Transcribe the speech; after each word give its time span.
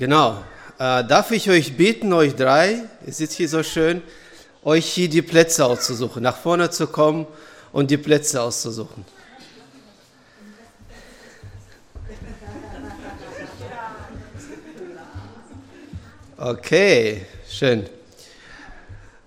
Genau. 0.00 0.42
Äh, 0.78 1.04
darf 1.04 1.30
ich 1.30 1.50
euch 1.50 1.76
bitten, 1.76 2.14
euch 2.14 2.34
drei, 2.34 2.84
ihr 3.06 3.12
sitzt 3.12 3.34
hier 3.34 3.50
so 3.50 3.62
schön, 3.62 4.00
euch 4.64 4.86
hier 4.86 5.10
die 5.10 5.20
Plätze 5.20 5.66
auszusuchen, 5.66 6.22
nach 6.22 6.38
vorne 6.38 6.70
zu 6.70 6.86
kommen 6.86 7.26
und 7.70 7.90
die 7.90 7.98
Plätze 7.98 8.40
auszusuchen. 8.40 9.04
Okay, 16.38 17.26
schön. 17.46 17.86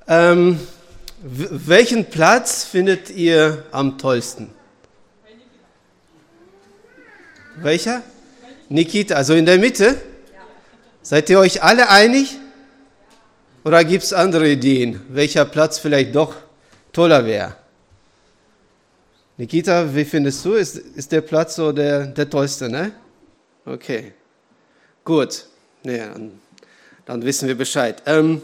Ähm, 0.07 0.59
welchen 1.21 2.05
Platz 2.05 2.63
findet 2.63 3.11
ihr 3.11 3.63
am 3.69 3.99
tollsten? 3.99 4.49
Welcher? 7.57 8.01
Nikita, 8.69 9.13
also 9.13 9.35
in 9.35 9.45
der 9.45 9.59
Mitte? 9.59 10.12
Seid 11.05 11.29
ihr 11.29 11.37
euch 11.37 11.61
alle 11.61 11.89
einig? 11.89 12.39
Oder 13.65 13.83
gibt 13.83 14.05
es 14.05 14.13
andere 14.13 14.49
Ideen, 14.49 15.01
welcher 15.09 15.43
Platz 15.43 15.77
vielleicht 15.77 16.15
doch 16.15 16.33
toller 16.93 17.25
wäre? 17.25 17.55
Nikita, 19.35 19.93
wie 19.93 20.05
findest 20.05 20.45
du? 20.45 20.53
Ist, 20.53 20.77
ist 20.77 21.11
der 21.11 21.19
Platz 21.19 21.55
so 21.55 21.73
der, 21.73 22.07
der 22.07 22.29
tollste, 22.29 22.69
ne? 22.69 22.93
Okay. 23.65 24.13
Gut. 25.03 25.45
Ja, 25.83 26.13
dann, 26.13 26.39
dann 27.05 27.25
wissen 27.25 27.49
wir 27.49 27.55
Bescheid. 27.55 28.01
Ähm, 28.05 28.41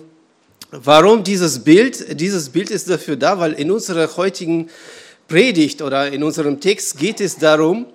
warum 0.71 1.23
dieses 1.23 1.63
Bild? 1.63 2.19
Dieses 2.19 2.49
Bild 2.49 2.71
ist 2.71 2.89
dafür 2.89 3.15
da, 3.15 3.39
weil 3.39 3.53
in 3.53 3.71
unserer 3.71 4.17
heutigen 4.17 4.69
Predigt 5.29 5.81
oder 5.81 6.11
in 6.11 6.23
unserem 6.23 6.59
Text 6.59 6.97
geht 6.97 7.21
es 7.21 7.37
darum, 7.37 7.85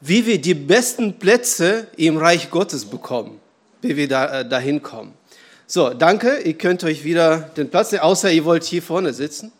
wie 0.00 0.26
wir 0.26 0.40
die 0.40 0.54
besten 0.54 1.20
Plätze 1.20 1.86
im 1.96 2.16
Reich 2.16 2.50
Gottes 2.50 2.84
bekommen 2.84 3.41
wie 3.82 3.96
wir 3.96 4.08
da, 4.08 4.40
äh, 4.40 4.48
dahin 4.48 4.82
kommen. 4.82 5.14
So, 5.66 5.90
danke. 5.90 6.38
Ihr 6.38 6.54
könnt 6.54 6.84
euch 6.84 7.04
wieder 7.04 7.38
den 7.56 7.70
Platz 7.70 7.92
nehmen, 7.92 8.04
außer 8.04 8.30
ihr 8.30 8.44
wollt 8.44 8.64
hier 8.64 8.82
vorne 8.82 9.12
sitzen. 9.12 9.52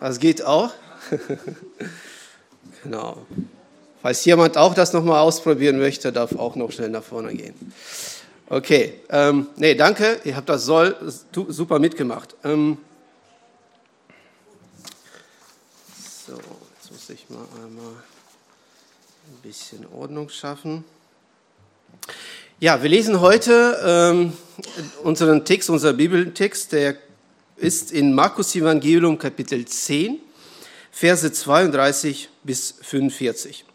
Das 0.00 0.18
geht 0.18 0.42
auch. 0.44 0.70
genau. 2.82 3.26
Falls 4.02 4.24
jemand 4.24 4.56
auch 4.56 4.74
das 4.74 4.92
nochmal 4.92 5.20
ausprobieren 5.20 5.78
möchte, 5.78 6.12
darf 6.12 6.36
auch 6.36 6.54
noch 6.54 6.70
schnell 6.70 6.90
nach 6.90 7.02
vorne 7.02 7.34
gehen. 7.34 7.54
Okay, 8.48 9.00
ähm, 9.08 9.48
nee, 9.56 9.74
danke, 9.74 10.20
ihr 10.22 10.36
habt 10.36 10.48
das 10.48 10.64
soll, 10.64 10.96
super 11.48 11.80
mitgemacht. 11.80 12.36
Ähm, 12.44 12.78
so, 16.24 16.34
jetzt 16.34 16.92
muss 16.92 17.10
ich 17.10 17.28
mal 17.28 17.44
einmal 17.56 17.94
ein 17.94 19.42
bisschen 19.42 19.84
Ordnung 19.92 20.28
schaffen. 20.28 20.84
Ja, 22.58 22.82
wir 22.82 22.88
lesen 22.88 23.20
heute 23.20 23.78
ähm, 23.84 24.32
unseren 25.02 25.44
Text, 25.44 25.68
unser 25.68 25.92
Bibeltext, 25.92 26.72
der 26.72 26.96
ist 27.56 27.92
in 27.92 28.14
Markus 28.14 28.56
Evangelium 28.56 29.18
Kapitel 29.18 29.66
10, 29.66 30.18
Verse 30.90 31.30
32 31.30 32.30
bis 32.44 32.76
45. 32.80 33.66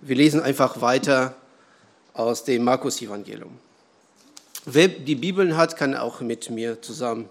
Wir 0.00 0.14
lesen 0.14 0.40
einfach 0.40 0.80
weiter 0.80 1.34
aus 2.14 2.44
dem 2.44 2.62
Markus 2.62 3.02
Evangelium. 3.02 3.58
Wer 4.64 4.86
die 4.86 5.16
Bibeln 5.16 5.56
hat, 5.56 5.76
kann 5.76 5.96
auch 5.96 6.20
mit 6.20 6.50
mir 6.50 6.80
zusammen 6.80 7.28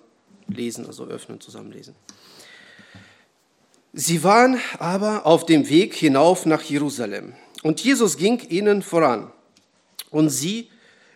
lesen, 0.50 0.86
also 0.86 1.06
öffnen, 1.06 1.40
zusammen 1.40 1.72
lesen. 1.72 1.96
Sie 3.94 4.22
waren 4.26 4.60
aber 4.80 5.26
auf 5.26 5.46
dem 5.46 5.70
Weg 5.70 5.94
hinauf 5.94 6.46
nach 6.46 6.62
Jerusalem 6.64 7.36
und 7.64 7.84
Jesus 7.84 8.18
ging 8.18 8.40
ihnen 8.50 8.82
voran. 8.82 9.32
Und 10.10 10.30
sie 10.30 10.70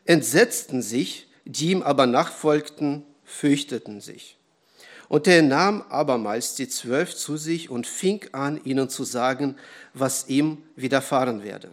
entsetzten 0.05 0.81
sich, 0.81 1.27
die 1.45 1.71
ihm 1.71 1.81
aber 1.81 2.05
nachfolgten, 2.05 3.03
fürchteten 3.23 4.01
sich. 4.01 4.37
Und 5.07 5.27
er 5.27 5.41
nahm 5.41 5.81
abermals 5.89 6.55
die 6.55 6.69
Zwölf 6.69 7.15
zu 7.15 7.35
sich 7.37 7.69
und 7.69 7.85
fing 7.85 8.25
an, 8.31 8.61
ihnen 8.63 8.89
zu 8.89 9.03
sagen, 9.03 9.55
was 9.93 10.29
ihm 10.29 10.63
widerfahren 10.75 11.43
werde. 11.43 11.69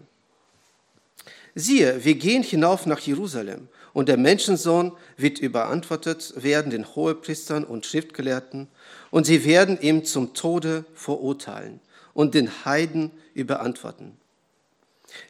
Siehe, 1.54 2.04
wir 2.04 2.14
gehen 2.14 2.42
hinauf 2.42 2.86
nach 2.86 3.00
Jerusalem, 3.00 3.68
und 3.92 4.08
der 4.08 4.16
Menschensohn 4.16 4.92
wird 5.16 5.38
überantwortet 5.38 6.34
werden 6.36 6.70
den 6.70 6.86
Hohepriestern 6.94 7.64
und 7.64 7.86
Schriftgelehrten, 7.86 8.68
und 9.10 9.24
sie 9.24 9.44
werden 9.44 9.80
ihm 9.80 10.04
zum 10.04 10.34
Tode 10.34 10.84
verurteilen 10.94 11.80
und 12.14 12.34
den 12.34 12.64
Heiden 12.64 13.10
überantworten. 13.34 14.16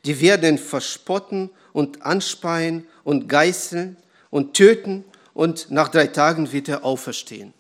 Die 0.05 0.21
werden 0.21 0.59
verspotten 0.59 1.51
und 1.73 2.03
anspeien 2.03 2.87
und 3.05 3.29
geißeln 3.29 3.97
und 4.31 4.55
töten 4.55 5.05
und 5.35 5.71
nach 5.71 5.89
drei 5.89 6.09
Tagen 6.09 6.53
wird 6.53 6.69
er 6.69 6.85
auferstehen. 6.85 7.55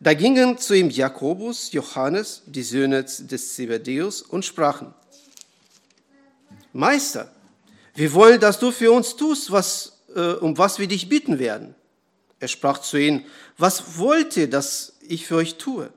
Da 0.00 0.12
gingen 0.12 0.58
zu 0.58 0.74
ihm 0.74 0.90
Jakobus, 0.90 1.72
Johannes, 1.72 2.42
die 2.46 2.62
Söhne 2.62 3.04
des 3.04 3.54
Zebedäus, 3.54 4.20
und 4.20 4.44
sprachen, 4.44 4.92
Meister, 6.72 7.32
wir 7.94 8.12
wollen, 8.12 8.40
dass 8.40 8.58
du 8.58 8.72
für 8.72 8.90
uns 8.90 9.16
tust, 9.16 9.52
was, 9.52 10.02
äh, 10.14 10.32
um 10.32 10.58
was 10.58 10.78
wir 10.78 10.88
dich 10.88 11.08
bitten 11.08 11.38
werden. 11.38 11.74
Er 12.40 12.48
sprach 12.48 12.78
zu 12.80 12.98
ihnen, 12.98 13.24
was 13.56 13.96
wollt 13.96 14.36
ihr, 14.36 14.50
dass 14.50 14.94
ich 15.00 15.26
für 15.26 15.36
euch 15.36 15.54
tue? 15.54 15.90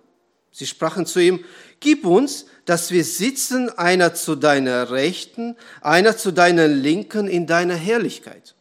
Sie 0.58 0.66
sprachen 0.66 1.06
zu 1.06 1.20
ihm, 1.20 1.46
gib 1.80 2.04
uns, 2.04 2.48
dass 2.66 2.90
wir 2.90 3.04
sitzen, 3.04 3.70
einer 3.78 4.16
zu 4.16 4.36
deiner 4.36 4.90
Rechten, 4.90 5.56
einer 5.82 6.18
zu 6.18 6.32
deiner 6.32 6.68
Linken 6.68 7.28
in 7.28 7.46
deiner 7.46 7.76
Herrlichkeit. 7.76 8.56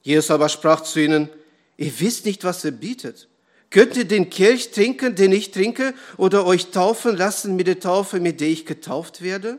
Jesus 0.00 0.30
aber 0.30 0.48
sprach 0.48 0.80
zu 0.80 1.00
ihnen, 1.00 1.28
ihr 1.76 2.00
wisst 2.00 2.24
nicht, 2.24 2.44
was 2.44 2.64
er 2.64 2.70
bietet. 2.70 3.28
Könnt 3.68 3.94
ihr 3.98 4.06
den 4.06 4.30
Kelch 4.30 4.70
trinken, 4.70 5.14
den 5.16 5.32
ich 5.32 5.50
trinke, 5.50 5.92
oder 6.16 6.46
euch 6.46 6.70
taufen 6.70 7.14
lassen 7.14 7.56
mit 7.56 7.66
der 7.66 7.80
Taufe, 7.80 8.18
mit 8.18 8.40
der 8.40 8.48
ich 8.48 8.64
getauft 8.64 9.20
werde? 9.20 9.58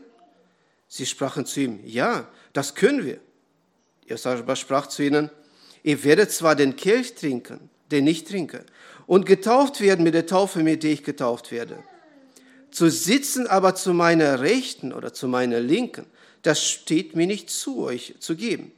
Sie 0.88 1.06
sprachen 1.06 1.46
zu 1.46 1.60
ihm, 1.60 1.78
ja, 1.84 2.26
das 2.52 2.74
können 2.74 3.06
wir. 3.06 3.20
Jesus 4.08 4.26
aber 4.26 4.56
sprach 4.56 4.88
zu 4.88 5.04
ihnen, 5.04 5.30
ihr 5.84 6.02
werdet 6.02 6.32
zwar 6.32 6.56
den 6.56 6.74
Kelch 6.74 7.14
trinken, 7.14 7.70
den 7.92 8.08
ich 8.08 8.24
trinke, 8.24 8.64
und 9.06 9.26
getauft 9.26 9.80
werden 9.80 10.04
mit 10.04 10.14
der 10.14 10.26
Taufe, 10.26 10.62
mit 10.62 10.82
der 10.82 10.92
ich 10.92 11.04
getauft 11.04 11.52
werde 11.52 11.78
zu 12.72 12.90
sitzen 12.90 13.46
aber 13.46 13.74
zu 13.74 13.92
meiner 13.92 14.40
Rechten 14.40 14.92
oder 14.92 15.12
zu 15.12 15.28
meiner 15.28 15.60
Linken, 15.60 16.06
das 16.40 16.64
steht 16.64 17.14
mir 17.14 17.26
nicht 17.26 17.50
zu, 17.50 17.84
euch 17.84 18.14
zu 18.18 18.34
geben, 18.34 18.72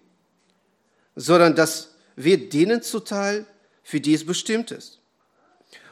sondern 1.16 1.54
das 1.54 1.94
wird 2.16 2.52
denen 2.52 2.82
zuteil, 2.82 3.46
für 3.82 4.00
die 4.00 4.12
es 4.12 4.26
bestimmt 4.26 4.70
ist. 4.72 4.98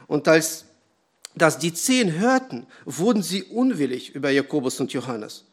Und 0.07 0.27
als 0.27 0.65
das 1.33 1.57
die 1.57 1.73
zehn 1.73 2.19
hörten, 2.19 2.67
wurden 2.85 3.23
sie 3.23 3.43
unwillig 3.43 4.13
über 4.13 4.29
Jakobus 4.29 4.79
und 4.79 4.93
Johannes. 4.93 5.45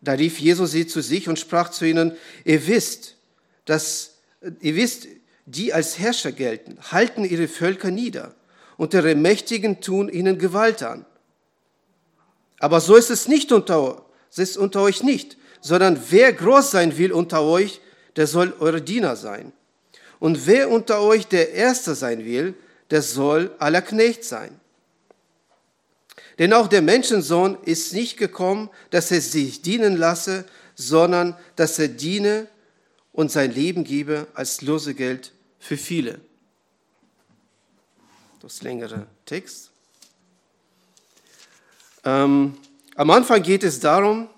Da 0.00 0.12
rief 0.12 0.40
Jesus 0.40 0.72
sie 0.72 0.86
zu 0.86 1.00
sich 1.00 1.28
und 1.28 1.38
sprach 1.38 1.70
zu 1.70 1.86
ihnen, 1.86 2.16
ihr 2.44 2.66
wisst, 2.66 3.16
dass, 3.64 4.18
ihr 4.60 4.74
wisst, 4.74 5.06
die 5.46 5.72
als 5.72 5.98
Herrscher 5.98 6.32
gelten, 6.32 6.78
halten 6.90 7.24
ihre 7.24 7.48
Völker 7.48 7.90
nieder 7.90 8.34
und 8.76 8.94
ihre 8.94 9.14
Mächtigen 9.14 9.80
tun 9.80 10.08
ihnen 10.08 10.38
Gewalt 10.38 10.82
an. 10.82 11.04
Aber 12.58 12.80
so 12.80 12.94
ist 12.94 13.10
es 13.10 13.26
nicht 13.26 13.50
unter, 13.52 14.04
ist 14.36 14.56
unter 14.56 14.82
euch 14.82 15.02
nicht, 15.02 15.36
sondern 15.60 16.00
wer 16.10 16.32
groß 16.32 16.70
sein 16.70 16.96
will 16.96 17.12
unter 17.12 17.42
euch, 17.42 17.80
der 18.16 18.26
soll 18.26 18.54
eure 18.60 18.82
Diener 18.82 19.16
sein. 19.16 19.52
Und 20.20 20.46
wer 20.46 20.70
unter 20.70 21.00
euch 21.00 21.26
der 21.26 21.52
Erste 21.52 21.94
sein 21.94 22.24
will, 22.24 22.54
der 22.90 23.02
soll 23.02 23.50
aller 23.58 23.82
Knecht 23.82 24.24
sein. 24.24 24.60
Denn 26.38 26.52
auch 26.52 26.68
der 26.68 26.82
Menschensohn 26.82 27.58
ist 27.64 27.92
nicht 27.92 28.16
gekommen, 28.16 28.70
dass 28.90 29.10
er 29.10 29.20
sich 29.20 29.62
dienen 29.62 29.96
lasse, 29.96 30.44
sondern 30.74 31.36
dass 31.56 31.78
er 31.78 31.88
diene 31.88 32.46
und 33.12 33.30
sein 33.30 33.52
Leben 33.52 33.84
gebe 33.84 34.26
als 34.34 34.62
Losegeld 34.62 35.32
für 35.58 35.76
viele. 35.76 36.20
Das 38.40 38.62
längere 38.62 39.06
Text. 39.24 39.70
Ähm, 42.04 42.56
am 42.96 43.10
Anfang 43.10 43.42
geht 43.42 43.62
es 43.62 43.78
darum, 43.80 44.28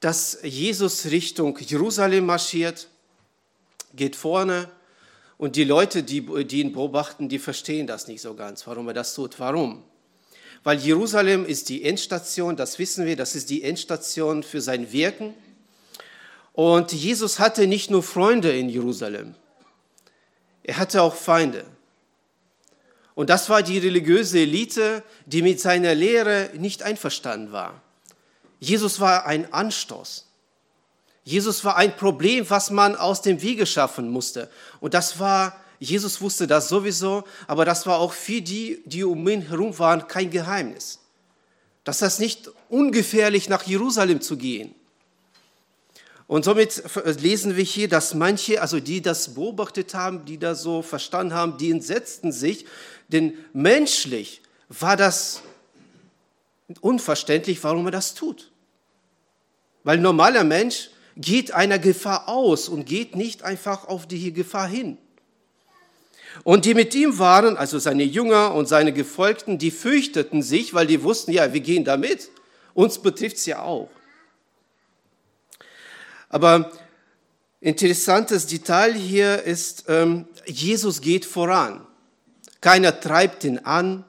dass 0.00 0.38
Jesus 0.42 1.06
Richtung 1.06 1.56
Jerusalem 1.58 2.26
marschiert, 2.26 2.88
geht 3.94 4.16
vorne 4.16 4.68
und 5.36 5.56
die 5.56 5.64
Leute, 5.64 6.02
die, 6.02 6.22
die 6.44 6.60
ihn 6.60 6.72
beobachten, 6.72 7.28
die 7.28 7.38
verstehen 7.38 7.86
das 7.86 8.08
nicht 8.08 8.20
so 8.20 8.34
ganz, 8.34 8.66
warum 8.66 8.88
er 8.88 8.94
das 8.94 9.14
tut. 9.14 9.38
Warum? 9.38 9.84
Weil 10.64 10.78
Jerusalem 10.78 11.46
ist 11.46 11.68
die 11.68 11.84
Endstation, 11.84 12.56
das 12.56 12.78
wissen 12.78 13.06
wir, 13.06 13.16
das 13.16 13.36
ist 13.36 13.48
die 13.50 13.62
Endstation 13.62 14.42
für 14.42 14.60
sein 14.60 14.92
Wirken. 14.92 15.34
Und 16.58 16.92
Jesus 16.92 17.38
hatte 17.38 17.68
nicht 17.68 17.88
nur 17.88 18.02
Freunde 18.02 18.50
in 18.50 18.68
Jerusalem, 18.68 19.36
er 20.64 20.78
hatte 20.78 21.02
auch 21.02 21.14
Feinde. 21.14 21.64
Und 23.14 23.30
das 23.30 23.48
war 23.48 23.62
die 23.62 23.78
religiöse 23.78 24.40
Elite, 24.40 25.04
die 25.26 25.42
mit 25.42 25.60
seiner 25.60 25.94
Lehre 25.94 26.50
nicht 26.54 26.82
einverstanden 26.82 27.52
war. 27.52 27.80
Jesus 28.58 28.98
war 28.98 29.24
ein 29.26 29.52
Anstoß. 29.52 30.26
Jesus 31.22 31.64
war 31.64 31.76
ein 31.76 31.94
Problem, 31.96 32.50
was 32.50 32.70
man 32.72 32.96
aus 32.96 33.22
dem 33.22 33.40
Wege 33.40 33.64
schaffen 33.64 34.10
musste. 34.10 34.50
Und 34.80 34.94
das 34.94 35.20
war, 35.20 35.60
Jesus 35.78 36.20
wusste 36.20 36.48
das 36.48 36.68
sowieso, 36.68 37.22
aber 37.46 37.66
das 37.66 37.86
war 37.86 38.00
auch 38.00 38.12
für 38.12 38.42
die, 38.42 38.82
die 38.84 39.04
um 39.04 39.28
ihn 39.28 39.42
herum 39.42 39.78
waren, 39.78 40.08
kein 40.08 40.28
Geheimnis. 40.28 40.98
Dass 41.84 41.98
das 41.98 42.18
nicht 42.18 42.50
ungefährlich 42.68 43.48
nach 43.48 43.62
Jerusalem 43.62 44.20
zu 44.20 44.36
gehen. 44.36 44.74
Und 46.28 46.44
somit 46.44 46.82
lesen 47.20 47.56
wir 47.56 47.64
hier, 47.64 47.88
dass 47.88 48.12
manche, 48.12 48.60
also 48.60 48.80
die 48.80 49.00
das 49.00 49.34
beobachtet 49.34 49.94
haben, 49.94 50.26
die 50.26 50.38
das 50.38 50.62
so 50.62 50.82
verstanden 50.82 51.32
haben, 51.32 51.56
die 51.56 51.70
entsetzten 51.70 52.32
sich, 52.32 52.66
denn 53.08 53.32
menschlich 53.54 54.42
war 54.68 54.96
das 54.98 55.42
unverständlich, 56.82 57.64
warum 57.64 57.86
er 57.86 57.92
das 57.92 58.14
tut. 58.14 58.52
Weil 59.84 59.96
normaler 59.96 60.44
Mensch 60.44 60.90
geht 61.16 61.52
einer 61.52 61.78
Gefahr 61.78 62.28
aus 62.28 62.68
und 62.68 62.84
geht 62.84 63.16
nicht 63.16 63.42
einfach 63.42 63.88
auf 63.88 64.06
die 64.06 64.34
Gefahr 64.34 64.68
hin. 64.68 64.98
Und 66.44 66.66
die 66.66 66.74
mit 66.74 66.94
ihm 66.94 67.18
waren, 67.18 67.56
also 67.56 67.78
seine 67.78 68.04
Jünger 68.04 68.54
und 68.54 68.68
seine 68.68 68.92
Gefolgten, 68.92 69.56
die 69.56 69.70
fürchteten 69.70 70.42
sich, 70.42 70.74
weil 70.74 70.86
die 70.86 71.02
wussten, 71.02 71.32
ja, 71.32 71.54
wir 71.54 71.60
gehen 71.60 71.86
damit. 71.86 72.28
Uns 72.74 72.98
betrifft 72.98 73.36
es 73.36 73.46
ja 73.46 73.62
auch. 73.62 73.88
Aber 76.28 76.70
interessantes 77.60 78.46
Detail 78.46 78.94
hier 78.94 79.42
ist, 79.42 79.84
ähm, 79.88 80.26
Jesus 80.46 81.00
geht 81.00 81.24
voran. 81.24 81.86
Keiner 82.60 82.98
treibt 83.00 83.44
ihn 83.44 83.58
an, 83.58 84.04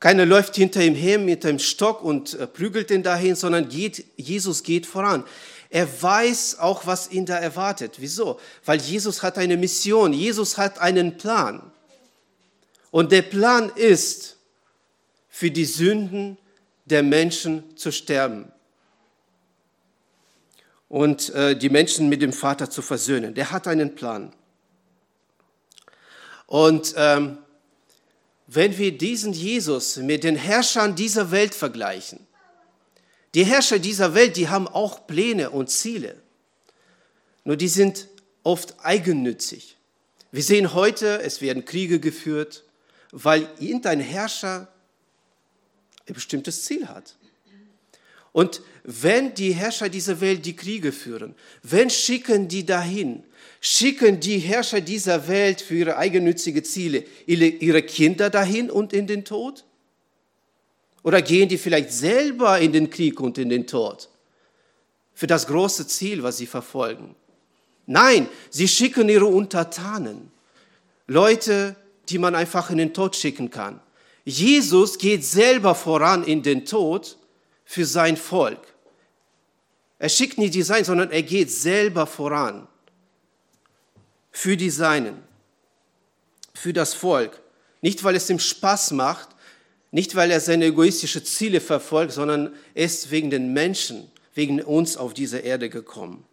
keiner 0.00 0.26
läuft 0.26 0.56
hinter 0.56 0.82
ihm 0.82 0.94
her 0.94 1.18
mit 1.18 1.44
dem 1.44 1.58
Stock 1.58 2.02
und 2.02 2.34
äh, 2.34 2.46
prügelt 2.46 2.90
ihn 2.90 3.02
dahin, 3.02 3.36
sondern 3.36 3.68
geht, 3.68 4.04
Jesus 4.16 4.62
geht 4.62 4.86
voran. 4.86 5.24
Er 5.70 5.88
weiß 6.02 6.58
auch, 6.58 6.86
was 6.86 7.10
ihn 7.10 7.26
da 7.26 7.38
erwartet. 7.38 7.94
Wieso? 7.98 8.38
Weil 8.64 8.80
Jesus 8.80 9.22
hat 9.22 9.38
eine 9.38 9.56
Mission, 9.56 10.12
Jesus 10.12 10.58
hat 10.58 10.78
einen 10.78 11.16
Plan. 11.16 11.72
Und 12.90 13.12
der 13.12 13.22
Plan 13.22 13.72
ist, 13.74 14.36
für 15.28 15.50
die 15.50 15.64
Sünden 15.64 16.38
der 16.84 17.02
Menschen 17.02 17.76
zu 17.76 17.90
sterben 17.90 18.52
und 20.94 21.30
äh, 21.30 21.56
die 21.56 21.70
Menschen 21.70 22.08
mit 22.08 22.22
dem 22.22 22.32
Vater 22.32 22.70
zu 22.70 22.80
versöhnen. 22.80 23.34
Der 23.34 23.50
hat 23.50 23.66
einen 23.66 23.96
Plan. 23.96 24.32
Und 26.46 26.94
ähm, 26.96 27.38
wenn 28.46 28.78
wir 28.78 28.96
diesen 28.96 29.32
Jesus 29.32 29.96
mit 29.96 30.22
den 30.22 30.36
Herrschern 30.36 30.94
dieser 30.94 31.32
Welt 31.32 31.52
vergleichen, 31.52 32.24
die 33.34 33.44
Herrscher 33.44 33.80
dieser 33.80 34.14
Welt, 34.14 34.36
die 34.36 34.48
haben 34.48 34.68
auch 34.68 35.08
Pläne 35.08 35.50
und 35.50 35.68
Ziele, 35.68 36.14
nur 37.42 37.56
die 37.56 37.66
sind 37.66 38.06
oft 38.44 38.76
eigennützig. 38.84 39.76
Wir 40.30 40.44
sehen 40.44 40.74
heute, 40.74 41.20
es 41.22 41.40
werden 41.40 41.64
Kriege 41.64 41.98
geführt, 41.98 42.62
weil 43.10 43.48
irgendein 43.58 43.98
Herrscher 43.98 44.68
ein 46.06 46.14
bestimmtes 46.14 46.62
Ziel 46.62 46.86
hat. 46.86 47.16
Und 48.30 48.62
wenn 48.84 49.32
die 49.34 49.52
Herrscher 49.52 49.88
dieser 49.88 50.20
Welt 50.20 50.44
die 50.44 50.54
Kriege 50.54 50.92
führen, 50.92 51.34
wen 51.62 51.88
schicken 51.88 52.48
die 52.48 52.66
dahin? 52.66 53.24
Schicken 53.60 54.20
die 54.20 54.38
Herrscher 54.38 54.82
dieser 54.82 55.26
Welt 55.26 55.62
für 55.62 55.74
ihre 55.74 55.96
eigennützige 55.96 56.62
Ziele 56.62 57.04
ihre 57.26 57.82
Kinder 57.82 58.28
dahin 58.28 58.70
und 58.70 58.92
in 58.92 59.06
den 59.06 59.24
Tod? 59.24 59.64
Oder 61.02 61.22
gehen 61.22 61.48
die 61.48 61.56
vielleicht 61.56 61.92
selber 61.92 62.58
in 62.58 62.72
den 62.72 62.90
Krieg 62.90 63.20
und 63.20 63.38
in 63.38 63.48
den 63.48 63.66
Tod? 63.66 64.10
Für 65.14 65.26
das 65.26 65.46
große 65.46 65.86
Ziel, 65.86 66.22
was 66.22 66.36
sie 66.36 66.46
verfolgen. 66.46 67.14
Nein, 67.86 68.28
sie 68.50 68.68
schicken 68.68 69.08
ihre 69.08 69.26
Untertanen. 69.26 70.30
Leute, 71.06 71.74
die 72.10 72.18
man 72.18 72.34
einfach 72.34 72.68
in 72.68 72.78
den 72.78 72.92
Tod 72.92 73.16
schicken 73.16 73.50
kann. 73.50 73.80
Jesus 74.26 74.98
geht 74.98 75.24
selber 75.24 75.74
voran 75.74 76.24
in 76.24 76.42
den 76.42 76.66
Tod 76.66 77.16
für 77.64 77.86
sein 77.86 78.18
Volk. 78.18 78.73
Er 79.98 80.08
schickt 80.08 80.38
nicht 80.38 80.54
die 80.54 80.62
Seinen, 80.62 80.84
sondern 80.84 81.10
er 81.10 81.22
geht 81.22 81.50
selber 81.50 82.06
voran 82.06 82.66
für 84.30 84.56
die 84.56 84.70
Seinen, 84.70 85.22
für 86.52 86.72
das 86.72 86.94
Volk. 86.94 87.40
Nicht, 87.80 88.02
weil 88.02 88.16
es 88.16 88.28
ihm 88.28 88.38
Spaß 88.38 88.92
macht, 88.92 89.28
nicht, 89.90 90.16
weil 90.16 90.32
er 90.32 90.40
seine 90.40 90.66
egoistischen 90.66 91.24
Ziele 91.24 91.60
verfolgt, 91.60 92.12
sondern 92.12 92.52
er 92.74 92.86
ist 92.86 93.12
wegen 93.12 93.30
den 93.30 93.52
Menschen, 93.52 94.10
wegen 94.34 94.60
uns 94.60 94.96
auf 94.96 95.14
diese 95.14 95.38
Erde 95.38 95.70
gekommen. 95.70 96.24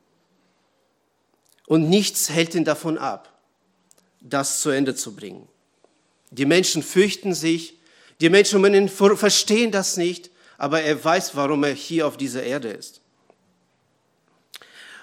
Und 1.68 1.88
nichts 1.88 2.30
hält 2.30 2.56
ihn 2.56 2.66
davon 2.66 2.98
ab, 2.98 3.38
das 4.20 4.62
zu 4.62 4.72
Ende 4.72 4.96
zu 4.96 5.16
bringen. 5.16 5.48
Die 6.32 6.46
Menschen 6.46 6.82
fürchten 6.82 7.36
sich, 7.36 7.78
die 8.20 8.30
Menschen 8.30 8.90
verstehen 8.90 9.72
das 9.72 9.98
nicht, 9.98 10.32
aber 10.58 10.82
er 10.82 11.04
weiß, 11.04 11.36
warum 11.36 11.64
er 11.64 11.74
hier 11.74 12.08
auf 12.08 12.18
dieser 12.18 12.44
Erde 12.44 12.70
ist. 12.70 13.01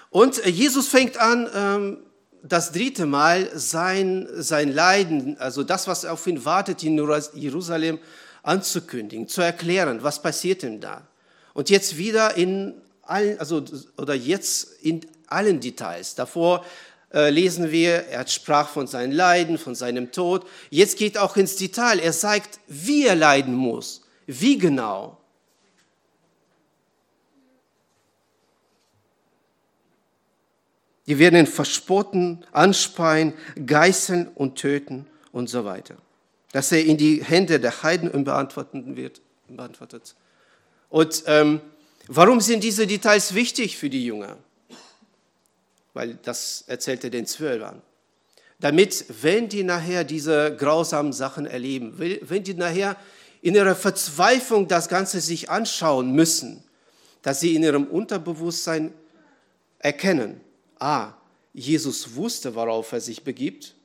Und 0.09 0.43
äh, 0.45 0.49
Jesus 0.49 0.87
fängt 0.87 1.17
an, 1.17 1.49
ähm, 1.53 1.97
das 2.43 2.71
dritte 2.71 3.05
Mal 3.05 3.49
sein, 3.53 4.27
sein 4.33 4.73
Leiden, 4.73 5.37
also 5.39 5.63
das, 5.63 5.87
was 5.87 6.05
auf 6.05 6.25
ihn 6.25 6.45
wartet 6.45 6.83
in 6.83 6.97
Jerusalem, 7.33 7.99
anzukündigen, 8.43 9.27
zu 9.27 9.41
erklären, 9.41 10.01
was 10.01 10.21
passiert 10.21 10.63
denn 10.63 10.79
da. 10.79 11.07
Und 11.53 11.69
jetzt 11.69 11.97
wieder 11.97 12.37
in 12.37 12.75
allen, 13.01 13.39
also, 13.39 13.63
oder 13.97 14.13
jetzt 14.13 14.81
in 14.81 15.05
allen 15.27 15.59
Details. 15.59 16.15
Davor 16.15 16.65
äh, 17.13 17.29
lesen 17.29 17.71
wir, 17.71 18.07
er 18.07 18.27
sprach 18.27 18.69
von 18.69 18.87
seinem 18.87 19.11
Leiden, 19.11 19.57
von 19.57 19.75
seinem 19.75 20.11
Tod. 20.11 20.45
Jetzt 20.69 20.97
geht 20.97 21.17
auch 21.17 21.35
ins 21.35 21.55
Detail. 21.57 21.99
Er 21.99 22.13
sagt, 22.13 22.59
wie 22.67 23.05
er 23.05 23.15
leiden 23.15 23.53
muss. 23.53 24.01
Wie 24.25 24.57
genau? 24.57 25.18
Die 31.09 31.17
werden 31.17 31.39
ihn 31.39 31.47
verspotten, 31.47 32.45
anspeien, 32.51 33.33
geißeln 33.65 34.27
und 34.27 34.59
töten 34.59 35.07
und 35.31 35.49
so 35.49 35.65
weiter. 35.65 35.95
Dass 36.51 36.71
er 36.71 36.85
in 36.85 36.97
die 36.97 37.23
Hände 37.23 37.59
der 37.59 37.81
Heiden 37.81 38.11
unbeantwortet 38.11 38.95
wird. 38.95 39.19
Beantwortet. 39.47 40.13
Und 40.87 41.23
ähm, 41.25 41.61
warum 42.07 42.39
sind 42.41 42.63
diese 42.63 42.85
Details 42.85 43.33
wichtig 43.33 43.75
für 43.75 43.89
die 43.89 44.05
Jünger? 44.05 44.37
Weil 45.95 46.19
das 46.21 46.63
erzählte 46.67 47.09
den 47.09 47.25
Zwölfern. 47.25 47.81
Damit, 48.59 49.05
wenn 49.23 49.49
die 49.49 49.63
nachher 49.63 50.03
diese 50.03 50.55
grausamen 50.55 51.11
Sachen 51.11 51.47
erleben, 51.47 51.95
wenn 51.97 52.43
die 52.43 52.53
nachher 52.53 52.95
in 53.41 53.55
ihrer 53.55 53.75
Verzweiflung 53.75 54.67
das 54.67 54.87
Ganze 54.87 55.21
sich 55.21 55.49
anschauen 55.49 56.11
müssen, 56.11 56.63
dass 57.23 57.39
sie 57.39 57.55
in 57.55 57.63
ihrem 57.63 57.85
Unterbewusstsein 57.85 58.93
erkennen, 59.79 60.41
ah, 60.79 61.13
Jesus 61.53 62.15
wusste, 62.15 62.55
worauf 62.55 62.91
er 62.91 63.01
sich 63.01 63.23
begibt, 63.23 63.75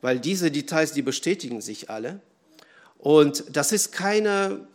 weil 0.00 0.20
diese 0.20 0.50
Details, 0.50 0.92
die 0.92 1.02
bestätigen 1.02 1.60
sich 1.60 1.90
alle. 1.90 2.20
Und 2.98 3.44
das 3.50 3.72
ist 3.72 3.92
keine, 3.92 4.66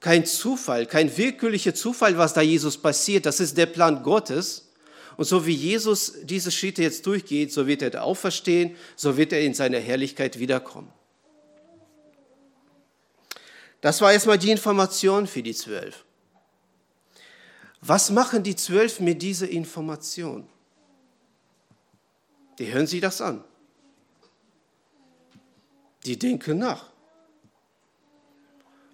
kein 0.00 0.26
Zufall, 0.26 0.86
kein 0.86 1.16
willkürlicher 1.16 1.74
Zufall, 1.74 2.18
was 2.18 2.34
da 2.34 2.40
Jesus 2.40 2.76
passiert. 2.76 3.26
Das 3.26 3.40
ist 3.40 3.56
der 3.56 3.66
Plan 3.66 4.02
Gottes. 4.02 4.68
Und 5.16 5.26
so 5.26 5.46
wie 5.46 5.54
Jesus 5.54 6.14
diese 6.22 6.50
Schritte 6.50 6.82
jetzt 6.82 7.06
durchgeht, 7.06 7.52
so 7.52 7.66
wird 7.66 7.82
er 7.82 8.02
auferstehen, 8.02 8.76
so 8.96 9.16
wird 9.16 9.32
er 9.32 9.42
in 9.42 9.54
seine 9.54 9.78
Herrlichkeit 9.78 10.38
wiederkommen. 10.38 10.92
Das 13.80 14.00
war 14.00 14.12
erstmal 14.12 14.38
die 14.38 14.50
Information 14.50 15.26
für 15.26 15.42
die 15.42 15.54
Zwölf. 15.54 16.04
Was 17.80 18.10
machen 18.10 18.42
die 18.42 18.56
Zwölf 18.56 18.98
mit 18.98 19.20
dieser 19.20 19.48
Information? 19.48 20.48
Die 22.58 22.72
hören 22.72 22.86
sich 22.86 23.00
das 23.00 23.20
an. 23.20 23.42
Die 26.04 26.18
denken 26.18 26.58
nach. 26.58 26.90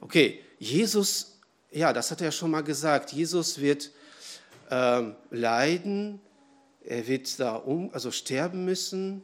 Okay, 0.01 0.43
Jesus, 0.59 1.39
ja, 1.71 1.93
das 1.93 2.11
hat 2.11 2.21
er 2.21 2.27
ja 2.27 2.33
schon 2.33 2.51
mal 2.51 2.63
gesagt, 2.63 3.13
Jesus 3.13 3.61
wird 3.61 3.91
ähm, 4.71 5.15
leiden, 5.31 6.21
er 6.85 7.07
wird 7.07 7.39
da 7.39 7.57
um, 7.57 7.93
also 7.93 8.11
sterben 8.11 8.65
müssen, 8.65 9.23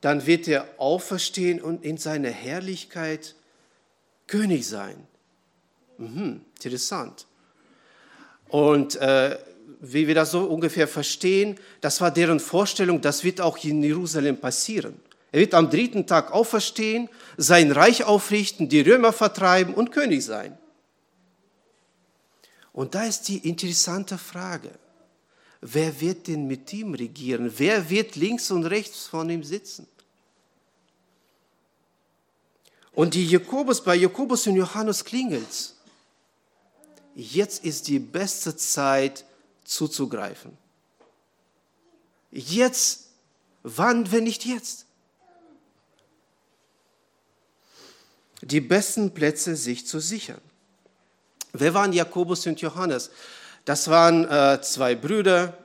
dann 0.00 0.26
wird 0.26 0.48
er 0.48 0.68
auferstehen 0.78 1.60
und 1.60 1.84
in 1.84 1.98
seiner 1.98 2.30
Herrlichkeit 2.30 3.34
König 4.26 4.66
sein. 4.66 5.06
Mhm, 5.98 6.44
interessant. 6.56 7.26
Und 8.48 8.96
äh, 8.96 9.38
wie 9.80 10.06
wir 10.06 10.14
das 10.14 10.30
so 10.30 10.44
ungefähr 10.44 10.88
verstehen, 10.88 11.58
das 11.80 12.00
war 12.00 12.10
deren 12.10 12.40
Vorstellung, 12.40 13.00
das 13.00 13.24
wird 13.24 13.40
auch 13.40 13.62
in 13.64 13.82
Jerusalem 13.82 14.38
passieren. 14.38 15.00
Er 15.30 15.40
wird 15.40 15.54
am 15.54 15.70
dritten 15.70 16.06
Tag 16.06 16.32
auferstehen, 16.32 17.08
sein 17.36 17.70
Reich 17.72 18.04
aufrichten, 18.04 18.68
die 18.68 18.80
Römer 18.80 19.12
vertreiben 19.12 19.74
und 19.74 19.92
König 19.92 20.24
sein. 20.24 20.56
Und 22.72 22.94
da 22.94 23.04
ist 23.04 23.28
die 23.28 23.48
interessante 23.48 24.16
Frage. 24.16 24.70
Wer 25.60 26.00
wird 26.00 26.28
denn 26.28 26.46
mit 26.46 26.72
ihm 26.72 26.94
regieren? 26.94 27.52
Wer 27.56 27.90
wird 27.90 28.16
links 28.16 28.50
und 28.50 28.64
rechts 28.64 29.06
von 29.06 29.28
ihm 29.28 29.42
sitzen? 29.42 29.86
Und 32.92 33.14
die 33.14 33.26
Jakobus, 33.26 33.82
bei 33.82 33.96
Jakobus 33.96 34.46
und 34.46 34.56
Johannes 34.56 35.04
klingelt 35.04 35.74
Jetzt 37.20 37.64
ist 37.64 37.88
die 37.88 37.98
beste 37.98 38.56
Zeit 38.56 39.24
zuzugreifen. 39.68 40.56
Jetzt, 42.30 43.10
wann, 43.62 44.10
wenn 44.10 44.24
nicht 44.24 44.44
jetzt? 44.44 44.86
Die 48.42 48.60
besten 48.60 49.12
Plätze 49.12 49.56
sich 49.56 49.86
zu 49.86 50.00
sichern. 50.00 50.40
Wer 51.52 51.74
waren 51.74 51.92
Jakobus 51.92 52.46
und 52.46 52.60
Johannes? 52.60 53.10
Das 53.64 53.88
waren 53.88 54.24
äh, 54.28 54.60
zwei 54.62 54.94
Brüder, 54.94 55.58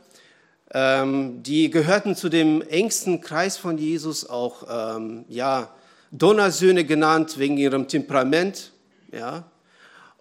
ähm, 0.72 1.44
die 1.44 1.70
gehörten 1.70 2.16
zu 2.16 2.30
dem 2.30 2.62
engsten 2.62 3.22
Kreis 3.22 3.58
von 3.58 3.78
Jesus, 3.78 4.28
auch 4.28 4.96
ähm, 4.96 5.26
ja, 5.30 5.74
Donnersöhne 6.12 6.84
genannt 6.84 7.38
wegen 7.38 7.58
ihrem 7.58 7.88
Temperament. 7.88 8.72
Ja. 9.12 9.44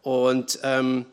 Und 0.02 0.58
ähm, 0.62 1.06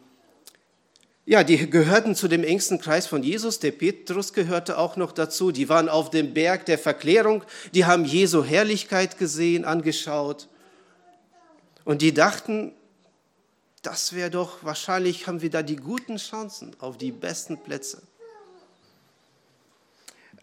ja, 1.29 1.43
die 1.43 1.69
gehörten 1.69 2.15
zu 2.15 2.27
dem 2.27 2.43
engsten 2.43 2.81
Kreis 2.81 3.05
von 3.05 3.21
Jesus. 3.21 3.59
Der 3.59 3.69
Petrus 3.69 4.33
gehörte 4.33 4.79
auch 4.79 4.95
noch 4.95 5.12
dazu. 5.12 5.51
Die 5.51 5.69
waren 5.69 5.88
auf 5.88 6.09
dem 6.09 6.33
Berg 6.33 6.65
der 6.65 6.79
Verklärung. 6.79 7.43
Die 7.75 7.86
haben 7.86 8.03
Jesu 8.03 8.43
Herrlichkeit 8.43 9.19
gesehen, 9.19 9.63
angeschaut. 9.63 10.48
Und 11.86 12.01
die 12.01 12.15
dachten, 12.15 12.74
das 13.83 14.13
wäre 14.13 14.31
doch, 14.31 14.63
wahrscheinlich 14.63 15.27
haben 15.27 15.43
wir 15.43 15.51
da 15.51 15.62
die 15.62 15.75
guten 15.75 16.17
Chancen 16.17 16.75
auf 16.79 16.98
die 16.98 17.12
besten 17.12 17.59
Plätze. 17.59 18.01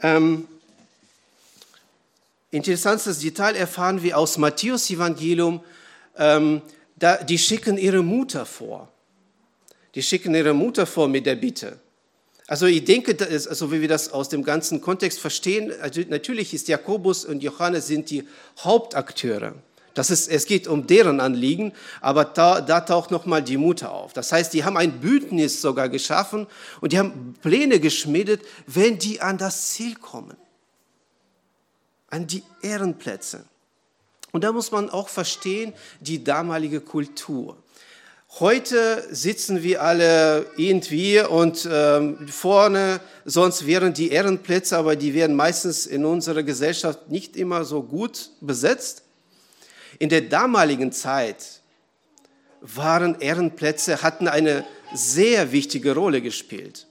Ähm, 0.00 0.46
interessantes 2.52 3.18
Detail 3.18 3.56
erfahren 3.56 4.04
wir 4.04 4.16
aus 4.16 4.38
Matthäus 4.38 4.88
Evangelium. 4.88 5.64
Ähm, 6.16 6.62
da, 6.94 7.16
die 7.16 7.38
schicken 7.38 7.76
ihre 7.76 8.04
Mutter 8.04 8.46
vor. 8.46 8.88
Die 9.96 10.02
schicken 10.02 10.34
ihre 10.34 10.52
Mutter 10.52 10.86
vor 10.86 11.08
mit 11.08 11.24
der 11.24 11.36
Bitte. 11.36 11.80
Also 12.46 12.66
ich 12.66 12.84
denke, 12.84 13.16
also 13.28 13.72
wie 13.72 13.80
wir 13.80 13.88
das 13.88 14.12
aus 14.12 14.28
dem 14.28 14.44
ganzen 14.44 14.82
Kontext 14.82 15.18
verstehen, 15.18 15.72
also 15.80 16.02
natürlich 16.08 16.52
ist 16.52 16.68
Jakobus 16.68 17.24
und 17.24 17.42
Johannes 17.42 17.88
sind 17.88 18.10
die 18.10 18.24
Hauptakteure. 18.60 19.54
Das 19.94 20.10
ist, 20.10 20.28
es 20.28 20.44
geht 20.44 20.68
um 20.68 20.86
deren 20.86 21.18
Anliegen, 21.18 21.72
aber 22.02 22.26
da, 22.26 22.60
da 22.60 22.82
taucht 22.82 23.10
nochmal 23.10 23.42
die 23.42 23.56
Mutter 23.56 23.90
auf. 23.90 24.12
Das 24.12 24.30
heißt, 24.30 24.52
die 24.52 24.64
haben 24.64 24.76
ein 24.76 25.00
Bündnis 25.00 25.62
sogar 25.62 25.88
geschaffen 25.88 26.46
und 26.82 26.92
die 26.92 26.98
haben 26.98 27.34
Pläne 27.40 27.80
geschmiedet, 27.80 28.42
wenn 28.66 28.98
die 28.98 29.22
an 29.22 29.38
das 29.38 29.70
Ziel 29.70 29.94
kommen, 29.94 30.36
an 32.10 32.26
die 32.26 32.42
Ehrenplätze. 32.60 33.46
Und 34.32 34.44
da 34.44 34.52
muss 34.52 34.70
man 34.70 34.90
auch 34.90 35.08
verstehen, 35.08 35.72
die 36.00 36.22
damalige 36.22 36.82
Kultur. 36.82 37.56
Heute 38.38 39.02
sitzen 39.10 39.62
wir 39.62 39.82
alle 39.82 40.44
irgendwie 40.58 41.20
und 41.20 41.66
ähm, 41.72 42.28
vorne, 42.28 43.00
sonst 43.24 43.66
wären 43.66 43.94
die 43.94 44.10
Ehrenplätze, 44.10 44.76
aber 44.76 44.94
die 44.94 45.14
werden 45.14 45.34
meistens 45.34 45.86
in 45.86 46.04
unserer 46.04 46.42
Gesellschaft 46.42 47.08
nicht 47.08 47.34
immer 47.34 47.64
so 47.64 47.82
gut 47.82 48.28
besetzt. 48.42 49.04
In 49.98 50.10
der 50.10 50.20
damaligen 50.20 50.92
Zeit 50.92 51.62
waren 52.60 53.18
Ehrenplätze, 53.20 54.02
hatten 54.02 54.28
eine 54.28 54.66
sehr 54.92 55.50
wichtige 55.50 55.94
Rolle 55.94 56.20
gespielt. 56.20 56.86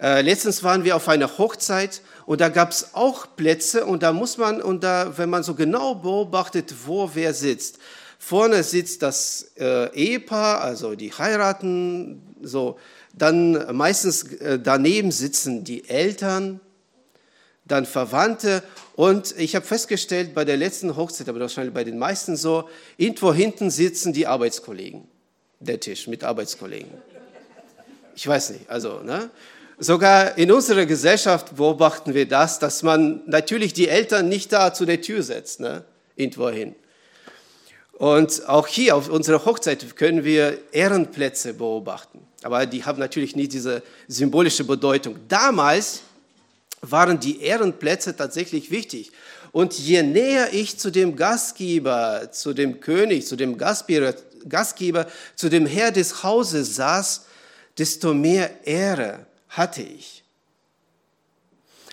Äh, 0.00 0.20
letztens 0.20 0.62
waren 0.62 0.84
wir 0.84 0.94
auf 0.94 1.08
einer 1.08 1.36
Hochzeit 1.36 2.00
und 2.26 2.40
da 2.40 2.48
gab 2.48 2.70
es 2.70 2.94
auch 2.94 3.26
Plätze 3.34 3.86
und 3.86 4.04
da 4.04 4.12
muss 4.12 4.38
man, 4.38 4.62
und 4.62 4.84
da, 4.84 5.18
wenn 5.18 5.30
man 5.30 5.42
so 5.42 5.56
genau 5.56 5.96
beobachtet, 5.96 6.72
wo 6.86 7.10
wer 7.12 7.34
sitzt, 7.34 7.80
vorne 8.22 8.62
sitzt 8.62 9.02
das 9.02 9.50
äh, 9.58 9.92
Ehepaar, 9.94 10.60
also 10.60 10.94
die 10.94 11.12
heiraten, 11.12 12.22
so, 12.40 12.78
dann 13.12 13.76
meistens 13.76 14.22
äh, 14.34 14.60
daneben 14.62 15.10
sitzen 15.10 15.64
die 15.64 15.88
Eltern, 15.88 16.60
dann 17.64 17.84
Verwandte 17.84 18.62
und 18.94 19.34
ich 19.38 19.56
habe 19.56 19.66
festgestellt, 19.66 20.34
bei 20.34 20.44
der 20.44 20.56
letzten 20.56 20.94
Hochzeit, 20.94 21.28
aber 21.28 21.40
wahrscheinlich 21.40 21.74
bei 21.74 21.82
den 21.82 21.98
meisten 21.98 22.36
so, 22.36 22.68
irgendwo 22.96 23.34
hinten 23.34 23.70
sitzen 23.70 24.12
die 24.12 24.28
Arbeitskollegen, 24.28 25.02
der 25.58 25.80
Tisch 25.80 26.06
mit 26.06 26.22
Arbeitskollegen. 26.22 26.90
Ich 28.14 28.26
weiß 28.26 28.50
nicht, 28.50 28.70
also, 28.70 29.00
ne? 29.00 29.30
Sogar 29.78 30.38
in 30.38 30.52
unserer 30.52 30.86
Gesellschaft 30.86 31.56
beobachten 31.56 32.14
wir 32.14 32.28
das, 32.28 32.60
dass 32.60 32.84
man 32.84 33.22
natürlich 33.26 33.72
die 33.72 33.88
Eltern 33.88 34.28
nicht 34.28 34.52
da 34.52 34.72
zu 34.72 34.84
der 34.84 35.00
Tür 35.00 35.24
setzt, 35.24 35.58
ne? 35.58 35.84
irgendwo 36.14 36.50
hin. 36.50 36.76
Und 37.92 38.48
auch 38.48 38.66
hier 38.66 38.96
auf 38.96 39.08
unserer 39.08 39.44
Hochzeit 39.44 39.96
können 39.96 40.24
wir 40.24 40.58
Ehrenplätze 40.72 41.54
beobachten. 41.54 42.26
Aber 42.42 42.66
die 42.66 42.84
haben 42.84 42.98
natürlich 42.98 43.36
nicht 43.36 43.52
diese 43.52 43.82
symbolische 44.08 44.64
Bedeutung. 44.64 45.16
Damals 45.28 46.00
waren 46.80 47.20
die 47.20 47.40
Ehrenplätze 47.42 48.16
tatsächlich 48.16 48.70
wichtig. 48.70 49.12
Und 49.52 49.74
je 49.78 50.02
näher 50.02 50.52
ich 50.52 50.78
zu 50.78 50.90
dem 50.90 51.14
Gastgeber, 51.14 52.32
zu 52.32 52.54
dem 52.54 52.80
König, 52.80 53.26
zu 53.26 53.36
dem 53.36 53.56
Gastgeber, 53.58 55.06
zu 55.36 55.48
dem 55.48 55.66
Herr 55.66 55.92
des 55.92 56.22
Hauses 56.22 56.74
saß, 56.74 57.26
desto 57.78 58.14
mehr 58.14 58.66
Ehre 58.66 59.26
hatte 59.48 59.82
ich. 59.82 60.24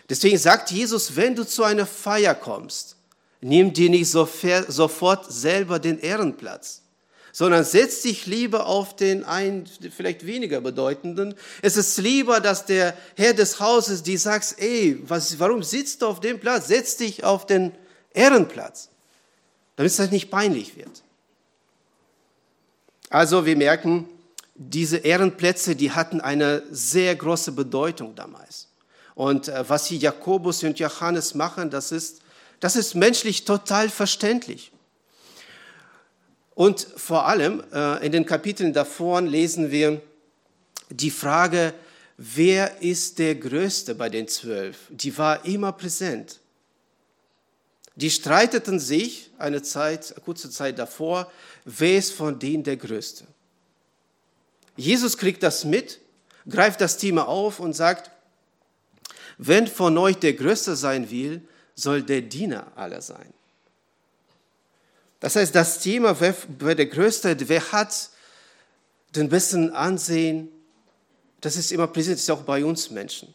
Deswegen 0.10 0.38
sagt 0.38 0.72
Jesus, 0.72 1.16
wenn 1.16 1.36
du 1.36 1.46
zu 1.46 1.64
einer 1.64 1.86
Feier 1.86 2.34
kommst, 2.34 2.96
nimm 3.42 3.74
dir 3.74 3.90
nicht 3.90 4.10
sofort 4.10 5.32
selber 5.32 5.80
den 5.80 6.00
Ehrenplatz 6.00 6.82
sondern 7.32 7.64
setz 7.64 8.02
dich 8.02 8.26
lieber 8.26 8.66
auf 8.66 8.96
den 8.96 9.24
einen, 9.24 9.66
vielleicht 9.96 10.26
weniger 10.26 10.62
bedeutenden. 10.62 11.36
Es 11.62 11.78
ist 11.78 11.98
lieber, 11.98 12.40
dass 12.40 12.66
der 12.66 12.98
Herr 13.16 13.34
des 13.34 13.60
Hauses 13.60 14.04
die 14.04 14.18
sagt, 14.18 14.56
ey, 14.58 15.00
was, 15.08 15.40
warum 15.40 15.64
sitzt 15.64 16.02
du 16.02 16.08
auf 16.08 16.20
dem 16.20 16.40
Platz? 16.40 16.68
Setz 16.68 16.98
dich 16.98 17.24
auf 17.24 17.46
den 17.46 17.72
Ehrenplatz, 18.14 18.90
damit 19.76 19.92
es 19.92 20.00
halt 20.00 20.12
nicht 20.12 20.30
peinlich 20.30 20.76
wird. 20.76 21.04
Also 23.10 23.46
wir 23.46 23.56
merken, 23.56 24.10
diese 24.56 24.98
Ehrenplätze, 24.98 25.76
die 25.76 25.92
hatten 25.92 26.22
eine 26.22 26.64
sehr 26.72 27.16
große 27.16 27.54
Bedeutung 27.54 28.16
damals. 28.16 28.68
Und 29.16 29.48
äh, 29.48 29.64
was 29.68 29.86
hier 29.86 29.98
Jakobus 29.98 30.64
und 30.64 30.78
Johannes 30.80 31.34
machen, 31.34 31.70
das 31.70 31.92
ist, 31.92 32.22
das 32.60 32.76
ist 32.76 32.96
menschlich 32.96 33.46
total 33.46 33.90
verständlich. 33.90 34.72
Und 36.56 36.82
vor 36.98 37.26
allem 37.26 37.64
äh, 37.72 38.06
in 38.06 38.12
den 38.12 38.26
Kapiteln 38.26 38.74
davor 38.74 39.22
lesen 39.22 39.72
wir 39.72 40.02
die 40.90 41.12
Frage, 41.12 41.74
wer 42.18 42.82
ist 42.82 43.18
der 43.20 43.36
Größte 43.36 43.96
bei 43.96 44.10
den 44.10 44.28
Zwölf? 44.28 44.78
Die 44.90 45.18
war 45.18 45.46
immer 45.46 45.72
präsent. 45.72 46.40
Die 47.96 48.10
streiteten 48.10 48.80
sich 48.80 49.30
eine 49.38 49.62
Zeit, 49.62 50.12
eine 50.12 50.22
kurze 50.24 50.50
Zeit 50.50 50.80
davor, 50.80 51.32
wer 51.66 51.98
ist 51.98 52.14
von 52.14 52.40
denen 52.40 52.64
der 52.64 52.78
Größte? 52.78 53.26
Jesus 54.76 55.18
kriegt 55.18 55.44
das 55.44 55.66
mit, 55.66 56.00
greift 56.48 56.82
das 56.82 56.98
Thema 56.98 57.28
auf 57.28 57.60
und 57.60 57.74
sagt, 57.74 58.12
wenn 59.38 59.68
von 59.68 59.98
euch 59.98 60.18
der 60.18 60.34
Größte 60.34 60.76
sein 60.76 61.10
will, 61.10 61.42
soll 61.80 62.04
der 62.04 62.22
Diener 62.22 62.72
aller 62.76 63.02
sein. 63.02 63.34
Das 65.20 65.36
heißt, 65.36 65.54
das 65.54 65.80
Thema, 65.80 66.20
wer, 66.20 66.36
wer 66.60 66.76
der 66.76 66.86
Größte, 66.86 67.36
wer 67.48 67.72
hat 67.72 68.10
den 69.16 69.30
besten 69.30 69.72
Ansehen, 69.72 70.50
das 71.42 71.56
ist 71.56 71.72
immer 71.72 71.88
präsent, 71.88 72.18
das 72.18 72.24
ist 72.24 72.30
auch 72.30 72.44
bei 72.44 72.64
uns 72.64 72.90
Menschen. 72.90 73.34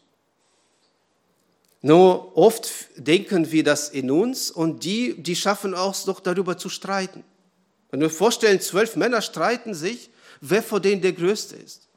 Nur 1.81 2.35
oft 2.35 2.69
denken 2.95 3.51
wir 3.51 3.63
das 3.63 3.89
in 3.89 4.09
uns 4.09 4.49
und 4.49 4.83
die, 4.83 5.21
die 5.21 5.35
schaffen 5.35 5.75
auch 5.75 6.05
noch 6.07 6.19
darüber 6.19 6.57
zu 6.57 6.69
streiten. 6.69 7.23
Wenn 7.91 7.99
wir 8.01 8.09
vorstellen, 8.09 8.59
zwölf 8.59 8.95
Männer 8.95 9.21
streiten 9.21 9.75
sich, 9.75 10.09
wer 10.41 10.63
von 10.63 10.81
denen 10.81 11.01
der 11.01 11.13
Größte 11.13 11.55
ist. 11.55 11.87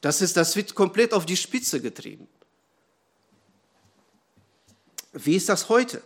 Das, 0.00 0.22
ist, 0.22 0.36
das 0.36 0.56
wird 0.56 0.74
komplett 0.74 1.12
auf 1.12 1.26
die 1.26 1.36
Spitze 1.36 1.80
getrieben. 1.80 2.26
Wie 5.12 5.36
ist 5.36 5.48
das 5.48 5.68
heute? 5.68 6.02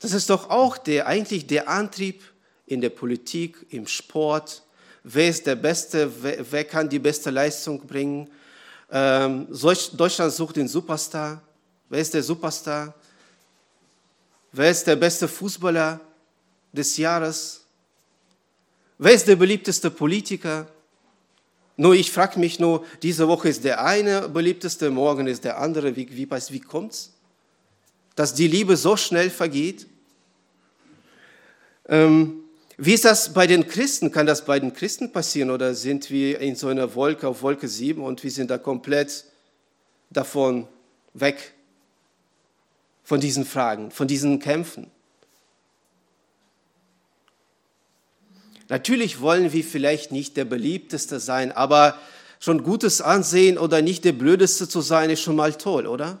Das 0.00 0.12
ist 0.12 0.30
doch 0.30 0.50
auch 0.50 0.78
der, 0.78 1.06
eigentlich 1.06 1.46
der 1.46 1.68
Antrieb 1.68 2.22
in 2.66 2.80
der 2.80 2.90
Politik, 2.90 3.66
im 3.70 3.86
Sport. 3.86 4.62
Wer 5.02 5.28
ist 5.28 5.46
der 5.46 5.56
Beste? 5.56 6.10
Wer, 6.22 6.52
wer 6.52 6.64
kann 6.64 6.88
die 6.88 6.98
beste 6.98 7.30
Leistung 7.30 7.86
bringen? 7.86 8.30
Ähm, 8.90 9.48
Deutschland 9.50 10.32
sucht 10.32 10.56
den 10.56 10.68
Superstar. 10.68 11.42
Wer 11.88 12.00
ist 12.00 12.14
der 12.14 12.22
Superstar? 12.22 12.94
Wer 14.52 14.70
ist 14.70 14.86
der 14.86 14.96
beste 14.96 15.28
Fußballer 15.28 16.00
des 16.72 16.96
Jahres? 16.96 17.62
Wer 18.98 19.12
ist 19.12 19.28
der 19.28 19.36
beliebteste 19.36 19.90
Politiker? 19.90 20.66
Nur 21.76 21.94
ich 21.94 22.10
frage 22.10 22.40
mich 22.40 22.58
nur, 22.58 22.84
diese 23.02 23.28
Woche 23.28 23.48
ist 23.48 23.62
der 23.62 23.84
eine 23.84 24.28
beliebteste, 24.28 24.90
morgen 24.90 25.28
ist 25.28 25.44
der 25.44 25.58
andere. 25.58 25.94
Wie, 25.94 26.08
wie, 26.10 26.28
wie 26.28 26.60
kommt's? 26.60 27.12
Dass 28.18 28.34
die 28.34 28.48
Liebe 28.48 28.76
so 28.76 28.96
schnell 28.96 29.30
vergeht? 29.30 29.86
Ähm, 31.88 32.40
wie 32.76 32.94
ist 32.94 33.04
das 33.04 33.32
bei 33.32 33.46
den 33.46 33.68
Christen? 33.68 34.10
Kann 34.10 34.26
das 34.26 34.44
bei 34.44 34.58
den 34.58 34.74
Christen 34.74 35.12
passieren 35.12 35.52
oder 35.52 35.72
sind 35.72 36.10
wir 36.10 36.40
in 36.40 36.56
so 36.56 36.66
einer 36.66 36.96
Wolke 36.96 37.28
auf 37.28 37.42
Wolke 37.42 37.68
7 37.68 38.02
und 38.02 38.24
wir 38.24 38.32
sind 38.32 38.50
da 38.50 38.58
komplett 38.58 39.24
davon 40.10 40.66
weg, 41.14 41.54
von 43.04 43.20
diesen 43.20 43.44
Fragen, 43.44 43.92
von 43.92 44.08
diesen 44.08 44.40
Kämpfen? 44.40 44.90
Natürlich 48.68 49.20
wollen 49.20 49.52
wir 49.52 49.62
vielleicht 49.62 50.10
nicht 50.10 50.36
der 50.36 50.44
beliebteste 50.44 51.20
sein, 51.20 51.52
aber 51.52 51.96
schon 52.40 52.64
gutes 52.64 53.00
Ansehen 53.00 53.58
oder 53.58 53.80
nicht 53.80 54.04
der 54.04 54.12
blödeste 54.12 54.68
zu 54.68 54.80
sein, 54.80 55.08
ist 55.08 55.20
schon 55.20 55.36
mal 55.36 55.54
toll, 55.54 55.86
oder? 55.86 56.20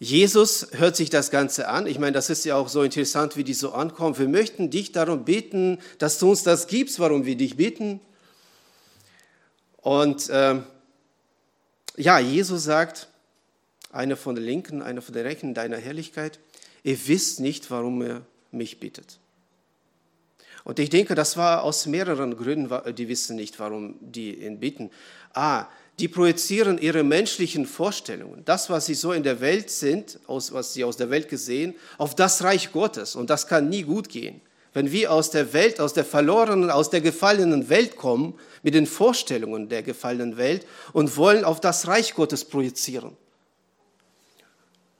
Jesus 0.00 0.68
hört 0.72 0.94
sich 0.94 1.10
das 1.10 1.30
Ganze 1.30 1.68
an. 1.68 1.86
Ich 1.86 1.98
meine, 1.98 2.12
das 2.12 2.30
ist 2.30 2.44
ja 2.44 2.54
auch 2.54 2.68
so 2.68 2.82
interessant, 2.82 3.36
wie 3.36 3.42
die 3.42 3.54
so 3.54 3.72
ankommen. 3.72 4.16
Wir 4.16 4.28
möchten 4.28 4.70
dich 4.70 4.92
darum 4.92 5.24
bitten, 5.24 5.78
dass 5.98 6.18
du 6.18 6.30
uns 6.30 6.44
das 6.44 6.68
gibst, 6.68 7.00
warum 7.00 7.24
wir 7.24 7.36
dich 7.36 7.56
bitten. 7.56 8.00
Und 9.78 10.28
äh, 10.28 10.60
ja, 11.96 12.18
Jesus 12.20 12.62
sagt, 12.62 13.08
einer 13.90 14.16
von 14.16 14.36
der 14.36 14.44
Linken, 14.44 14.82
einer 14.82 15.02
von 15.02 15.14
der 15.14 15.24
Rechten 15.24 15.54
deiner 15.54 15.78
Herrlichkeit, 15.78 16.38
ihr 16.84 17.08
wisst 17.08 17.40
nicht, 17.40 17.68
warum 17.70 18.00
ihr 18.02 18.22
mich 18.52 18.78
bittet. 18.78 19.18
Und 20.62 20.78
ich 20.78 20.90
denke, 20.90 21.14
das 21.14 21.36
war 21.36 21.62
aus 21.64 21.86
mehreren 21.86 22.36
Gründen, 22.36 22.94
die 22.94 23.08
wissen 23.08 23.36
nicht, 23.36 23.58
warum 23.58 23.96
die 24.00 24.44
ihn 24.44 24.60
bitten. 24.60 24.90
A, 25.32 25.66
die 25.98 26.08
projizieren 26.08 26.78
ihre 26.78 27.02
menschlichen 27.02 27.66
Vorstellungen, 27.66 28.44
das, 28.44 28.70
was 28.70 28.86
sie 28.86 28.94
so 28.94 29.12
in 29.12 29.24
der 29.24 29.40
Welt 29.40 29.70
sind, 29.70 30.20
aus, 30.26 30.52
was 30.52 30.72
sie 30.72 30.84
aus 30.84 30.96
der 30.96 31.10
Welt 31.10 31.28
gesehen, 31.28 31.74
auf 31.96 32.14
das 32.14 32.44
Reich 32.44 32.72
Gottes. 32.72 33.16
Und 33.16 33.30
das 33.30 33.48
kann 33.48 33.68
nie 33.68 33.82
gut 33.82 34.08
gehen. 34.08 34.40
Wenn 34.74 34.92
wir 34.92 35.12
aus 35.12 35.30
der 35.30 35.52
Welt, 35.54 35.80
aus 35.80 35.94
der 35.94 36.04
verlorenen, 36.04 36.70
aus 36.70 36.90
der 36.90 37.00
gefallenen 37.00 37.68
Welt 37.68 37.96
kommen, 37.96 38.38
mit 38.62 38.74
den 38.74 38.86
Vorstellungen 38.86 39.68
der 39.68 39.82
gefallenen 39.82 40.36
Welt 40.36 40.66
und 40.92 41.16
wollen 41.16 41.44
auf 41.44 41.60
das 41.60 41.88
Reich 41.88 42.14
Gottes 42.14 42.44
projizieren. 42.44 43.16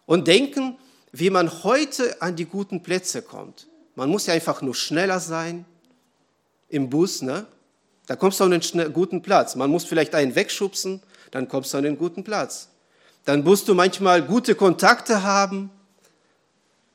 Und 0.06 0.26
denken, 0.26 0.78
wie 1.12 1.30
man 1.30 1.62
heute 1.64 2.20
an 2.22 2.34
die 2.34 2.46
guten 2.46 2.82
Plätze 2.82 3.22
kommt. 3.22 3.68
Man 3.94 4.08
muss 4.08 4.26
ja 4.26 4.34
einfach 4.34 4.62
nur 4.62 4.74
schneller 4.74 5.20
sein 5.20 5.64
im 6.68 6.90
Bus, 6.90 7.22
ne? 7.22 7.46
Da 8.08 8.16
kommst 8.16 8.40
du 8.40 8.44
an 8.44 8.54
einen 8.54 8.92
guten 8.94 9.20
Platz. 9.20 9.54
Man 9.54 9.70
muss 9.70 9.84
vielleicht 9.84 10.14
einen 10.14 10.34
wegschubsen, 10.34 11.02
dann 11.30 11.46
kommst 11.46 11.72
du 11.72 11.78
an 11.78 11.84
einen 11.84 11.98
guten 11.98 12.24
Platz. 12.24 12.70
Dann 13.26 13.44
musst 13.44 13.68
du 13.68 13.74
manchmal 13.74 14.22
gute 14.22 14.54
Kontakte 14.54 15.22
haben, 15.22 15.70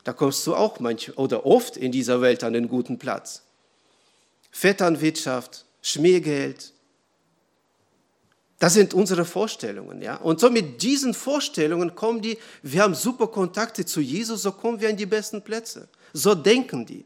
da 0.04 0.12
kommst 0.12 0.46
du 0.48 0.56
auch 0.56 0.80
manchmal 0.80 1.16
oder 1.18 1.46
oft 1.46 1.78
in 1.78 1.92
dieser 1.92 2.20
Welt 2.22 2.44
an 2.44 2.56
einen 2.56 2.68
guten 2.68 2.98
Platz. 2.98 3.44
Vetternwirtschaft, 4.50 5.66
Schmiergeld, 5.84 6.74
das 8.58 8.74
sind 8.74 8.96
unsere 8.96 9.24
Vorstellungen, 9.24 10.02
ja. 10.02 10.16
Und 10.16 10.40
so 10.40 10.50
mit 10.50 10.82
diesen 10.82 11.14
Vorstellungen 11.14 11.94
kommen 11.94 12.22
die, 12.22 12.40
wir 12.64 12.82
haben 12.82 12.96
super 12.96 13.28
Kontakte 13.28 13.86
zu 13.86 14.02
Jesus, 14.02 14.42
so 14.42 14.52
kommen 14.52 14.82
wir 14.82 14.90
an 14.90 14.98
die 14.98 15.06
besten 15.06 15.44
Plätze. 15.44 15.90
So 16.12 16.34
denken 16.34 16.88
die. 16.88 17.06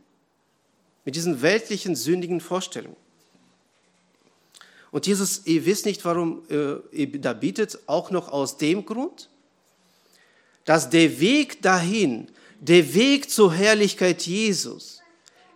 Mit 1.03 1.15
diesen 1.15 1.41
weltlichen, 1.41 1.95
sündigen 1.95 2.39
Vorstellungen. 2.39 3.06
Und 4.91 5.05
Jesus, 5.07 5.41
ihr 5.45 5.65
wisst 5.65 5.85
nicht, 5.85 6.03
warum 6.05 6.43
äh, 6.49 6.75
ihr 6.91 7.19
da 7.19 7.33
bietet, 7.33 7.79
auch 7.87 8.11
noch 8.11 8.29
aus 8.29 8.57
dem 8.57 8.85
Grund, 8.85 9.29
dass 10.65 10.89
der 10.89 11.19
Weg 11.19 11.61
dahin, 11.61 12.27
der 12.59 12.93
Weg 12.93 13.29
zur 13.29 13.53
Herrlichkeit 13.53 14.23
Jesus, 14.23 15.01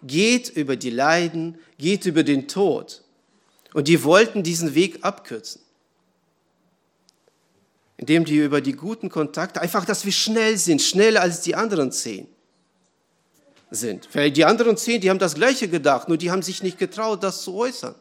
geht 0.04 0.50
über 0.50 0.76
die 0.76 0.90
Leiden, 0.90 1.58
geht 1.78 2.06
über 2.06 2.24
den 2.24 2.48
Tod. 2.48 3.04
Und 3.74 3.88
die 3.88 4.04
wollten 4.04 4.44
diesen 4.44 4.76
Weg 4.76 5.00
abkürzen. 5.04 5.62
Indem 7.98 8.26
die 8.26 8.38
über 8.38 8.62
die 8.62 8.74
guten 8.74 9.10
Kontakte, 9.10 9.62
einfach, 9.62 9.86
dass 9.86 10.06
wir 10.06 10.12
schnell 10.12 10.58
sind, 10.58 10.82
schneller 10.82 11.22
als 11.22 11.42
die 11.42 11.56
anderen 11.56 11.92
zehn 11.92 12.28
sind. 13.70 14.10
Weil 14.14 14.32
die 14.32 14.44
anderen 14.44 14.76
zehn, 14.76 15.00
die 15.00 15.10
haben 15.10 15.20
das 15.20 15.36
Gleiche 15.36 15.68
gedacht, 15.68 16.08
nur 16.08 16.18
die 16.18 16.32
haben 16.32 16.42
sich 16.42 16.64
nicht 16.64 16.78
getraut, 16.78 17.24
das 17.24 17.44
zu 17.44 17.56
äußern. 17.56 17.96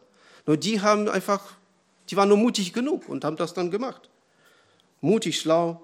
Nur 0.50 0.56
die 0.56 0.80
haben 0.80 1.08
einfach, 1.08 1.56
die 2.08 2.16
waren 2.16 2.28
nur 2.28 2.36
mutig 2.36 2.72
genug 2.72 3.08
und 3.08 3.24
haben 3.24 3.36
das 3.36 3.54
dann 3.54 3.70
gemacht. 3.70 4.10
Mutig, 5.00 5.38
schlau. 5.38 5.80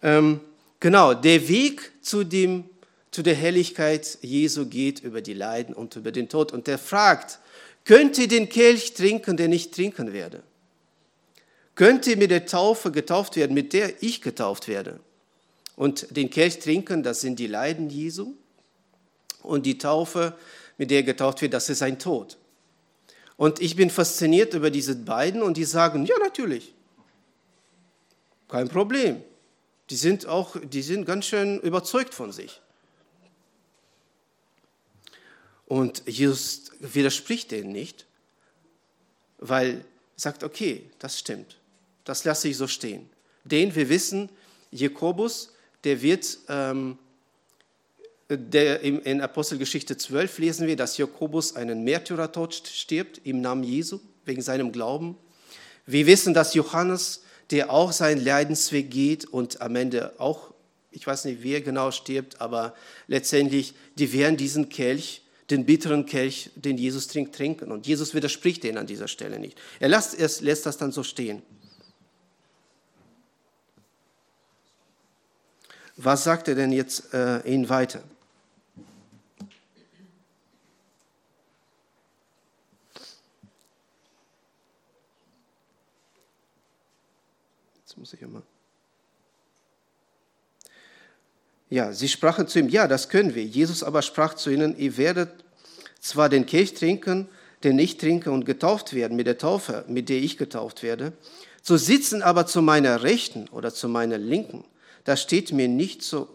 Ähm, 0.00 0.38
genau, 0.78 1.12
der 1.12 1.48
Weg 1.48 1.90
zu, 2.00 2.22
dem, 2.22 2.70
zu 3.10 3.22
der 3.22 3.34
Herrlichkeit 3.34 4.18
Jesu 4.22 4.66
geht 4.66 5.00
über 5.00 5.20
die 5.20 5.34
Leiden 5.34 5.74
und 5.74 5.96
über 5.96 6.12
den 6.12 6.28
Tod. 6.28 6.52
Und 6.52 6.68
der 6.68 6.78
fragt, 6.78 7.40
könnt 7.84 8.18
ihr 8.18 8.28
den 8.28 8.48
Kelch 8.48 8.94
trinken, 8.94 9.36
den 9.36 9.50
ich 9.50 9.72
trinken 9.72 10.12
werde? 10.12 10.44
Könnt 11.74 12.06
ihr 12.06 12.16
mit 12.16 12.30
der 12.30 12.46
Taufe 12.46 12.92
getauft 12.92 13.34
werden, 13.34 13.52
mit 13.52 13.72
der 13.72 14.00
ich 14.00 14.22
getauft 14.22 14.68
werde? 14.68 15.00
Und 15.74 16.16
den 16.16 16.30
Kelch 16.30 16.60
trinken, 16.60 17.02
das 17.02 17.20
sind 17.20 17.40
die 17.40 17.48
Leiden 17.48 17.90
Jesu. 17.90 18.34
Und 19.42 19.66
die 19.66 19.76
Taufe, 19.76 20.36
mit 20.78 20.92
der 20.92 21.02
getauft 21.02 21.42
wird, 21.42 21.52
das 21.52 21.68
ist 21.68 21.82
ein 21.82 21.98
Tod. 21.98 22.36
Und 23.40 23.58
ich 23.62 23.74
bin 23.74 23.88
fasziniert 23.88 24.52
über 24.52 24.70
diese 24.70 24.94
beiden 24.94 25.42
und 25.42 25.56
die 25.56 25.64
sagen, 25.64 26.04
ja 26.04 26.14
natürlich, 26.18 26.74
kein 28.48 28.68
Problem. 28.68 29.24
Die 29.88 29.96
sind 29.96 30.26
auch, 30.26 30.56
die 30.62 30.82
sind 30.82 31.06
ganz 31.06 31.24
schön 31.24 31.58
überzeugt 31.60 32.12
von 32.12 32.32
sich. 32.32 32.60
Und 35.64 36.02
Jesus 36.06 36.70
widerspricht 36.80 37.50
denen 37.50 37.72
nicht, 37.72 38.04
weil 39.38 39.70
er 39.70 39.84
sagt, 40.16 40.44
okay, 40.44 40.90
das 40.98 41.18
stimmt, 41.18 41.56
das 42.04 42.24
lasse 42.24 42.48
ich 42.48 42.58
so 42.58 42.66
stehen. 42.66 43.08
Den 43.44 43.74
wir 43.74 43.88
wissen, 43.88 44.28
Jakobus, 44.70 45.54
der 45.84 46.02
wird 46.02 46.36
ähm, 46.50 46.98
der, 48.36 48.80
in 48.82 49.20
Apostelgeschichte 49.20 49.96
12 49.96 50.38
lesen 50.38 50.66
wir, 50.66 50.76
dass 50.76 50.98
Jakobus 50.98 51.56
einen 51.56 51.82
Märtyrertod 51.82 52.54
stirbt 52.54 53.20
im 53.24 53.40
Namen 53.40 53.64
Jesu 53.64 53.98
wegen 54.24 54.40
seinem 54.40 54.70
Glauben. 54.70 55.16
Wir 55.86 56.06
wissen, 56.06 56.32
dass 56.32 56.54
Johannes, 56.54 57.22
der 57.50 57.72
auch 57.72 57.90
seinen 57.90 58.24
Leidensweg 58.24 58.90
geht 58.90 59.24
und 59.24 59.60
am 59.60 59.74
Ende 59.74 60.14
auch, 60.18 60.52
ich 60.92 61.06
weiß 61.06 61.24
nicht, 61.24 61.42
wer 61.42 61.60
genau 61.60 61.90
stirbt, 61.90 62.40
aber 62.40 62.74
letztendlich, 63.08 63.74
die 63.96 64.12
werden 64.12 64.36
diesen 64.36 64.68
Kelch, 64.68 65.22
den 65.50 65.66
bitteren 65.66 66.06
Kelch, 66.06 66.50
den 66.54 66.78
Jesus 66.78 67.08
trinkt, 67.08 67.34
trinken. 67.34 67.72
Und 67.72 67.88
Jesus 67.88 68.14
widerspricht 68.14 68.62
denen 68.62 68.78
an 68.78 68.86
dieser 68.86 69.08
Stelle 69.08 69.40
nicht. 69.40 69.58
Er 69.80 69.88
lässt, 69.88 70.16
er 70.16 70.30
lässt 70.42 70.66
das 70.66 70.76
dann 70.78 70.92
so 70.92 71.02
stehen. 71.02 71.42
Was 75.96 76.22
sagt 76.22 76.46
er 76.46 76.54
denn 76.54 76.70
jetzt 76.70 77.12
äh, 77.12 77.40
ihnen 77.40 77.68
weiter? 77.68 78.02
Muss 88.00 88.14
ich 88.14 88.22
immer. 88.22 88.42
Ja, 91.68 91.92
sie 91.92 92.08
sprachen 92.08 92.48
zu 92.48 92.58
ihm, 92.58 92.70
ja, 92.70 92.88
das 92.88 93.10
können 93.10 93.34
wir. 93.34 93.44
Jesus 93.44 93.82
aber 93.82 94.00
sprach 94.00 94.34
zu 94.34 94.50
ihnen, 94.50 94.76
ihr 94.78 94.96
werdet 94.96 95.44
zwar 96.00 96.30
den 96.30 96.46
Kelch 96.46 96.72
trinken, 96.74 97.28
den 97.62 97.78
ich 97.78 97.98
trinke 97.98 98.30
und 98.30 98.46
getauft 98.46 98.94
werden 98.94 99.16
mit 99.16 99.26
der 99.26 99.36
Taufe, 99.36 99.84
mit 99.86 100.08
der 100.08 100.16
ich 100.16 100.38
getauft 100.38 100.82
werde, 100.82 101.12
zu 101.62 101.76
sitzen 101.76 102.22
aber 102.22 102.46
zu 102.46 102.62
meiner 102.62 103.02
Rechten 103.02 103.48
oder 103.48 103.72
zu 103.72 103.86
meiner 103.86 104.16
Linken, 104.16 104.64
das 105.04 105.20
steht 105.20 105.52
mir 105.52 105.68
nicht 105.68 106.02
zu, 106.02 106.26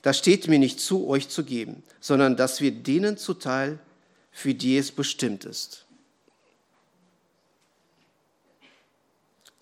das 0.00 0.16
steht 0.16 0.48
mir 0.48 0.58
nicht 0.58 0.80
zu, 0.80 1.06
euch 1.06 1.28
zu 1.28 1.44
geben, 1.44 1.82
sondern 2.00 2.36
dass 2.36 2.62
wir 2.62 2.72
denen 2.72 3.18
zuteil, 3.18 3.78
für 4.32 4.54
die 4.54 4.78
es 4.78 4.92
bestimmt 4.92 5.44
ist. 5.44 5.85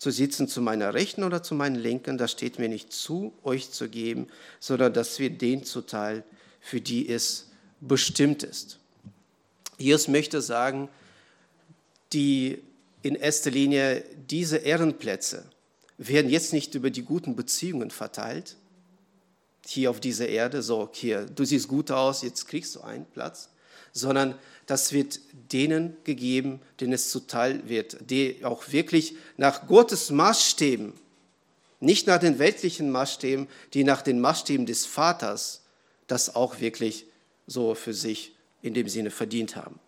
Zu 0.05 0.11
sitzen 0.11 0.47
zu 0.47 0.61
meiner 0.61 0.93
Rechten 0.93 1.23
oder 1.23 1.41
zu 1.41 1.55
meinen 1.55 1.73
Linken, 1.73 2.19
das 2.19 2.31
steht 2.31 2.59
mir 2.59 2.69
nicht 2.69 2.93
zu, 2.93 3.33
euch 3.41 3.71
zu 3.71 3.89
geben, 3.89 4.27
sondern 4.59 4.93
dass 4.93 5.17
wir 5.17 5.31
den 5.31 5.63
zuteil, 5.63 6.23
für 6.59 6.79
die 6.79 7.09
es 7.09 7.49
bestimmt 7.81 8.43
ist. 8.43 8.77
Jesus 9.79 10.07
möchte 10.07 10.43
sagen, 10.43 10.89
die 12.13 12.61
in 13.01 13.15
erster 13.15 13.49
Linie 13.49 14.03
diese 14.29 14.57
Ehrenplätze 14.57 15.49
werden 15.97 16.29
jetzt 16.29 16.53
nicht 16.53 16.75
über 16.75 16.91
die 16.91 17.01
guten 17.01 17.35
Beziehungen 17.35 17.89
verteilt, 17.89 18.57
hier 19.65 19.89
auf 19.89 19.99
dieser 19.99 20.29
Erde, 20.29 20.61
so 20.61 20.87
hier, 20.93 21.25
du 21.25 21.43
siehst 21.45 21.67
gut 21.67 21.89
aus, 21.89 22.21
jetzt 22.21 22.47
kriegst 22.47 22.75
du 22.75 22.81
einen 22.81 23.07
Platz, 23.07 23.49
sondern 23.95 24.35
das 24.67 24.91
wird 24.91 25.19
denen 25.51 25.95
gegeben, 26.03 26.59
denen 26.79 26.93
es 26.93 27.09
zuteil 27.09 27.67
wird, 27.67 27.97
die 28.09 28.43
auch 28.43 28.71
wirklich 28.71 29.15
nach 29.37 29.67
Gottes 29.67 30.11
Maßstäben, 30.11 30.93
nicht 31.79 32.05
nach 32.05 32.19
den 32.19 32.37
weltlichen 32.37 32.91
Maßstäben, 32.91 33.47
die 33.73 33.83
nach 33.83 34.01
den 34.01 34.19
Maßstäben 34.19 34.65
des 34.65 34.85
Vaters 34.85 35.61
das 36.07 36.35
auch 36.35 36.59
wirklich 36.59 37.05
so 37.47 37.73
für 37.73 37.93
sich 37.93 38.33
in 38.61 38.73
dem 38.73 38.89
Sinne 38.89 39.11
verdient 39.11 39.55
haben. 39.55 39.79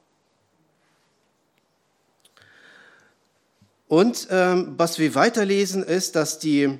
Und 3.88 4.28
ähm, 4.32 4.76
was 4.78 5.00
wir 5.00 5.15
weiterlesen, 5.15 5.84
ist, 5.84 6.15
dass 6.15 6.39
die, 6.39 6.78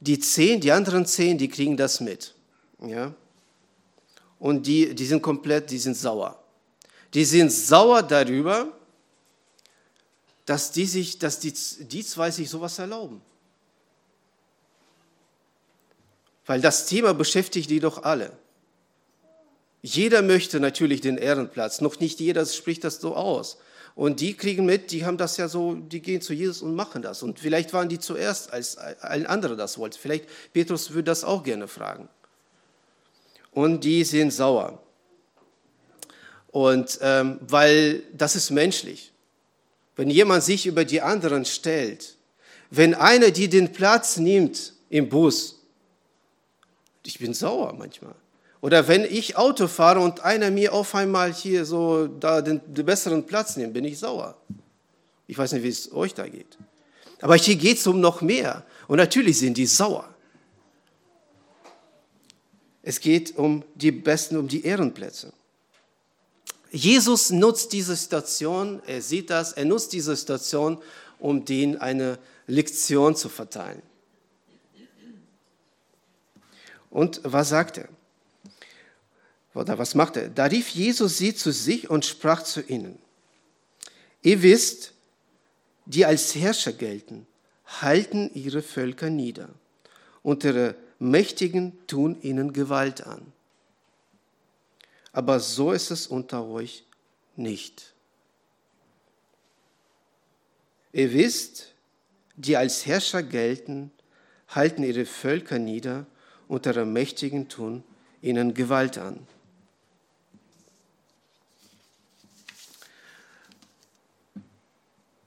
die 0.00 0.18
zehn, 0.18 0.60
die 0.60 0.72
anderen 0.72 1.06
zehn, 1.06 1.38
die 1.38 1.48
kriegen 1.48 1.76
das 1.76 2.00
mit. 2.00 2.34
Ja? 2.80 3.14
Und 4.38 4.66
die, 4.66 4.94
die 4.94 5.06
sind 5.06 5.22
komplett, 5.22 5.70
die 5.70 5.78
sind 5.78 5.96
sauer. 5.96 6.41
Die 7.14 7.24
sind 7.24 7.50
sauer 7.52 8.02
darüber, 8.02 8.68
dass 10.46 10.72
die, 10.72 10.86
sich, 10.86 11.18
dass 11.18 11.38
die, 11.38 11.52
die 11.80 12.04
zwei 12.04 12.30
sich 12.30 12.48
sowas 12.50 12.78
erlauben. 12.78 13.20
Weil 16.46 16.60
das 16.60 16.86
Thema 16.86 17.14
beschäftigt 17.14 17.70
die 17.70 17.80
doch 17.80 18.02
alle. 18.02 18.32
Jeder 19.82 20.22
möchte 20.22 20.60
natürlich 20.60 21.00
den 21.00 21.18
Ehrenplatz, 21.18 21.80
noch 21.80 21.98
nicht 22.00 22.20
jeder 22.20 22.46
spricht 22.46 22.84
das 22.84 23.00
so 23.00 23.14
aus. 23.16 23.58
Und 23.94 24.20
die 24.20 24.34
kriegen 24.34 24.64
mit, 24.64 24.90
die 24.90 25.04
haben 25.04 25.18
das 25.18 25.36
ja 25.36 25.48
so, 25.48 25.74
die 25.74 26.00
gehen 26.00 26.22
zu 26.22 26.32
Jesus 26.32 26.62
und 26.62 26.74
machen 26.74 27.02
das. 27.02 27.22
Und 27.22 27.38
vielleicht 27.38 27.72
waren 27.72 27.88
die 27.88 27.98
zuerst, 27.98 28.52
als 28.52 28.78
ein 28.78 29.26
anderer 29.26 29.56
das 29.56 29.76
wollte. 29.76 29.98
Vielleicht 29.98 30.26
Petrus 30.52 30.90
würde 30.90 31.04
das 31.04 31.24
auch 31.24 31.42
gerne 31.42 31.68
fragen. 31.68 32.08
Und 33.50 33.84
die 33.84 34.04
sind 34.04 34.32
sauer. 34.32 34.82
Und 36.52 36.98
ähm, 37.00 37.40
weil 37.40 38.02
das 38.12 38.36
ist 38.36 38.50
menschlich. 38.50 39.10
Wenn 39.96 40.10
jemand 40.10 40.44
sich 40.44 40.66
über 40.66 40.84
die 40.84 41.00
anderen 41.00 41.44
stellt, 41.44 42.16
wenn 42.70 42.94
einer 42.94 43.30
die 43.30 43.48
den 43.48 43.72
Platz 43.72 44.18
nimmt 44.18 44.74
im 44.88 45.08
Bus, 45.08 45.58
ich 47.04 47.18
bin 47.18 47.34
sauer 47.34 47.74
manchmal. 47.76 48.14
Oder 48.60 48.86
wenn 48.86 49.04
ich 49.04 49.36
Auto 49.36 49.66
fahre 49.66 50.00
und 50.00 50.20
einer 50.20 50.50
mir 50.50 50.72
auf 50.72 50.94
einmal 50.94 51.32
hier 51.32 51.64
so 51.64 52.06
da 52.06 52.40
den, 52.40 52.60
den 52.72 52.86
besseren 52.86 53.26
Platz 53.26 53.56
nimmt, 53.56 53.74
bin 53.74 53.84
ich 53.84 53.98
sauer. 53.98 54.36
Ich 55.26 55.36
weiß 55.36 55.52
nicht, 55.52 55.64
wie 55.64 55.68
es 55.68 55.92
euch 55.92 56.14
da 56.14 56.28
geht. 56.28 56.58
Aber 57.20 57.36
hier 57.36 57.56
geht 57.56 57.78
es 57.78 57.86
um 57.86 58.00
noch 58.00 58.20
mehr. 58.20 58.64
Und 58.86 58.98
natürlich 58.98 59.38
sind 59.38 59.56
die 59.56 59.66
sauer. 59.66 60.08
Es 62.82 63.00
geht 63.00 63.36
um 63.36 63.64
die 63.74 63.90
besten, 63.90 64.36
um 64.36 64.48
die 64.48 64.64
Ehrenplätze. 64.64 65.32
Jesus 66.72 67.30
nutzt 67.30 67.72
diese 67.74 67.94
Situation, 67.94 68.80
er 68.86 69.02
sieht 69.02 69.28
das, 69.28 69.52
er 69.52 69.66
nutzt 69.66 69.92
diese 69.92 70.16
Situation, 70.16 70.78
um 71.18 71.44
denen 71.44 71.76
eine 71.76 72.18
Lektion 72.46 73.14
zu 73.14 73.28
verteilen. 73.28 73.82
Und 76.90 77.20
was 77.24 77.50
sagt 77.50 77.78
er? 77.78 77.88
Oder 79.54 79.78
was 79.78 79.94
macht 79.94 80.16
er? 80.16 80.30
Da 80.30 80.46
rief 80.46 80.68
Jesus 80.70 81.18
sie 81.18 81.34
zu 81.34 81.52
sich 81.52 81.90
und 81.90 82.06
sprach 82.06 82.42
zu 82.42 82.62
ihnen. 82.62 82.98
Ihr 84.22 84.42
wisst, 84.42 84.94
die 85.84 86.06
als 86.06 86.34
Herrscher 86.34 86.72
gelten, 86.72 87.26
halten 87.66 88.30
ihre 88.34 88.62
Völker 88.62 89.10
nieder 89.10 89.50
und 90.22 90.44
ihre 90.44 90.74
Mächtigen 90.98 91.78
tun 91.86 92.16
ihnen 92.22 92.52
Gewalt 92.52 93.06
an. 93.06 93.32
Aber 95.12 95.40
so 95.40 95.72
ist 95.72 95.90
es 95.90 96.06
unter 96.06 96.44
euch 96.46 96.84
nicht. 97.36 97.92
Ihr 100.92 101.12
wisst, 101.12 101.74
die 102.36 102.56
als 102.56 102.86
Herrscher 102.86 103.22
gelten, 103.22 103.90
halten 104.48 104.82
ihre 104.82 105.06
Völker 105.06 105.58
nieder 105.58 106.06
und 106.48 106.66
ihre 106.66 106.84
Mächtigen 106.84 107.48
tun 107.48 107.84
ihnen 108.20 108.54
Gewalt 108.54 108.98
an. 108.98 109.26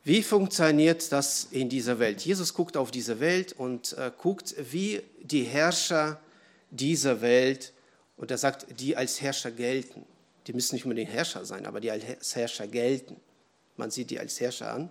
Wie 0.04 0.22
funktioniert 0.22 1.12
das 1.12 1.48
in 1.50 1.68
dieser 1.68 1.98
Welt? 1.98 2.22
Jesus 2.22 2.54
guckt 2.54 2.78
auf 2.78 2.92
diese 2.92 3.20
Welt 3.20 3.54
und 3.54 3.94
äh, 3.94 4.12
guckt, 4.16 4.54
wie 4.72 5.02
die 5.20 5.44
Herrscher 5.44 6.20
dieser 6.70 7.22
Welt, 7.22 7.74
und 8.18 8.32
er 8.32 8.38
sagt, 8.38 8.66
die 8.80 8.96
als 8.96 9.22
Herrscher 9.22 9.52
gelten. 9.52 10.06
Die 10.48 10.54
müssen 10.54 10.76
nicht 10.76 10.86
unbedingt 10.86 11.12
Herrscher 11.12 11.46
sein, 11.46 11.66
aber 11.66 11.80
die 11.80 11.92
als 11.92 12.36
Herrscher 12.36 12.68
gelten. 12.68 13.20
Man 13.78 13.92
sieht 13.92 14.10
die 14.10 14.20
als 14.20 14.40
Herrscher 14.40 14.74
an. 14.74 14.90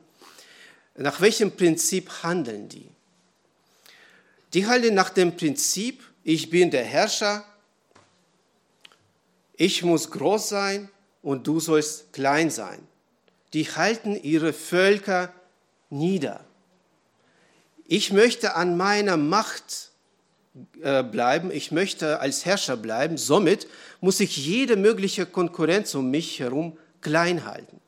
Nach 0.96 1.20
welchem 1.20 1.56
Prinzip 1.56 2.22
handeln 2.22 2.68
die? 2.68 2.88
Die 4.52 4.66
handeln 4.66 4.94
nach 4.94 5.10
dem 5.10 5.36
Prinzip, 5.36 6.02
ich 6.22 6.50
bin 6.50 6.70
der 6.70 6.84
Herrscher, 6.84 7.44
ich 9.56 9.82
muss 9.82 10.10
groß 10.10 10.48
sein 10.48 10.88
und 11.22 11.46
du 11.46 11.60
sollst 11.60 12.12
klein 12.12 12.50
sein 12.50 12.86
die 13.54 13.64
halten 13.64 14.16
ihre 14.16 14.52
Völker 14.52 15.32
nieder. 15.88 16.44
Ich 17.86 18.12
möchte 18.12 18.56
an 18.56 18.76
meiner 18.76 19.16
Macht 19.16 19.92
bleiben, 20.82 21.50
ich 21.50 21.72
möchte 21.72 22.20
als 22.20 22.44
Herrscher 22.44 22.76
bleiben, 22.76 23.18
somit 23.18 23.66
muss 24.00 24.20
ich 24.20 24.36
jede 24.36 24.76
mögliche 24.76 25.26
Konkurrenz 25.26 25.94
um 25.94 26.10
mich 26.10 26.38
herum 26.38 26.78
klein 27.00 27.44
halten. 27.44 27.80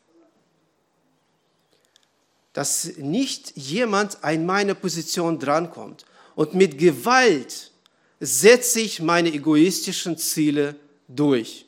Dass 2.52 2.96
nicht 2.96 3.56
jemand 3.56 4.24
an 4.24 4.46
meine 4.46 4.74
Position 4.74 5.38
drankommt 5.38 6.04
und 6.34 6.54
mit 6.54 6.78
Gewalt 6.78 7.70
setze 8.18 8.80
ich 8.80 9.00
meine 9.00 9.32
egoistischen 9.32 10.18
Ziele 10.18 10.74
durch. 11.06 11.66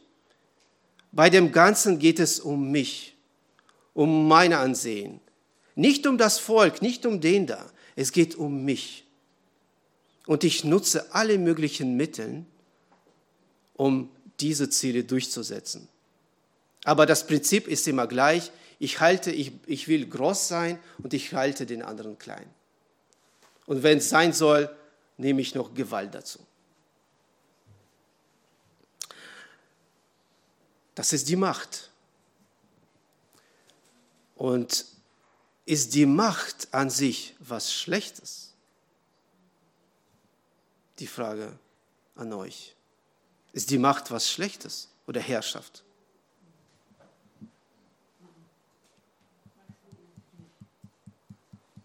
Bei 1.13 1.31
dem 1.31 1.53
Ganzen 1.53 1.99
geht 1.99 2.19
es 2.19 2.41
um 2.41 2.71
mich 2.71 3.15
um 3.99 4.29
mein 4.29 4.53
Ansehen. 4.53 5.19
Nicht 5.75 6.07
um 6.07 6.19
das 6.19 6.39
Volk, 6.39 6.83
nicht 6.83 7.05
um 7.05 7.21
den 7.21 7.49
da. 7.49 7.69
Es 7.97 8.13
geht 8.13 8.37
um 8.37 8.65
mich. 8.65 9.08
Und 10.29 10.45
ich 10.45 10.63
nutze 10.63 11.15
alle 11.15 11.39
möglichen 11.39 11.97
Mittel, 11.97 12.45
um 13.77 14.11
diese 14.41 14.69
Ziele 14.69 15.03
durchzusetzen. 15.03 15.89
Aber 16.85 17.07
das 17.07 17.27
Prinzip 17.27 17.67
ist 17.67 17.89
immer 17.89 18.07
gleich. 18.07 18.53
Ich 18.79 19.01
halte, 19.01 19.33
ich, 19.33 19.53
ich 19.65 19.89
will 19.89 20.07
groß 20.07 20.49
sein 20.49 20.79
und 21.03 21.15
ich 21.15 21.33
halte 21.33 21.65
den 21.65 21.81
anderen 21.81 22.19
klein. 22.19 22.45
Und 23.65 23.83
wenn 23.83 23.99
es 23.99 24.11
sein 24.11 24.35
soll, 24.35 24.69
nehme 25.17 25.41
ich 25.41 25.55
noch 25.55 25.73
Gewalt 25.73 26.15
dazu. 26.15 26.41
Das 30.95 31.15
ist 31.15 31.31
die 31.31 31.37
Macht. 31.37 31.89
Und 34.37 34.85
ist 35.65 35.95
die 35.95 36.05
Macht 36.05 36.69
an 36.73 36.91
sich 36.91 37.35
was 37.39 37.73
Schlechtes? 37.73 38.48
Die 40.99 41.07
Frage 41.07 41.59
an 42.15 42.33
euch. 42.33 42.75
Ist 43.53 43.71
die 43.71 43.79
Macht 43.79 44.11
was 44.11 44.31
Schlechtes 44.31 44.89
oder 45.07 45.21
Herrschaft? 45.21 45.85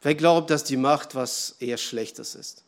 Wer 0.01 0.15
glaubt, 0.15 0.49
dass 0.49 0.63
die 0.63 0.77
Macht 0.77 1.15
was 1.15 1.55
eher 1.59 1.77
Schlechtes 1.77 2.35
ist? 2.35 2.63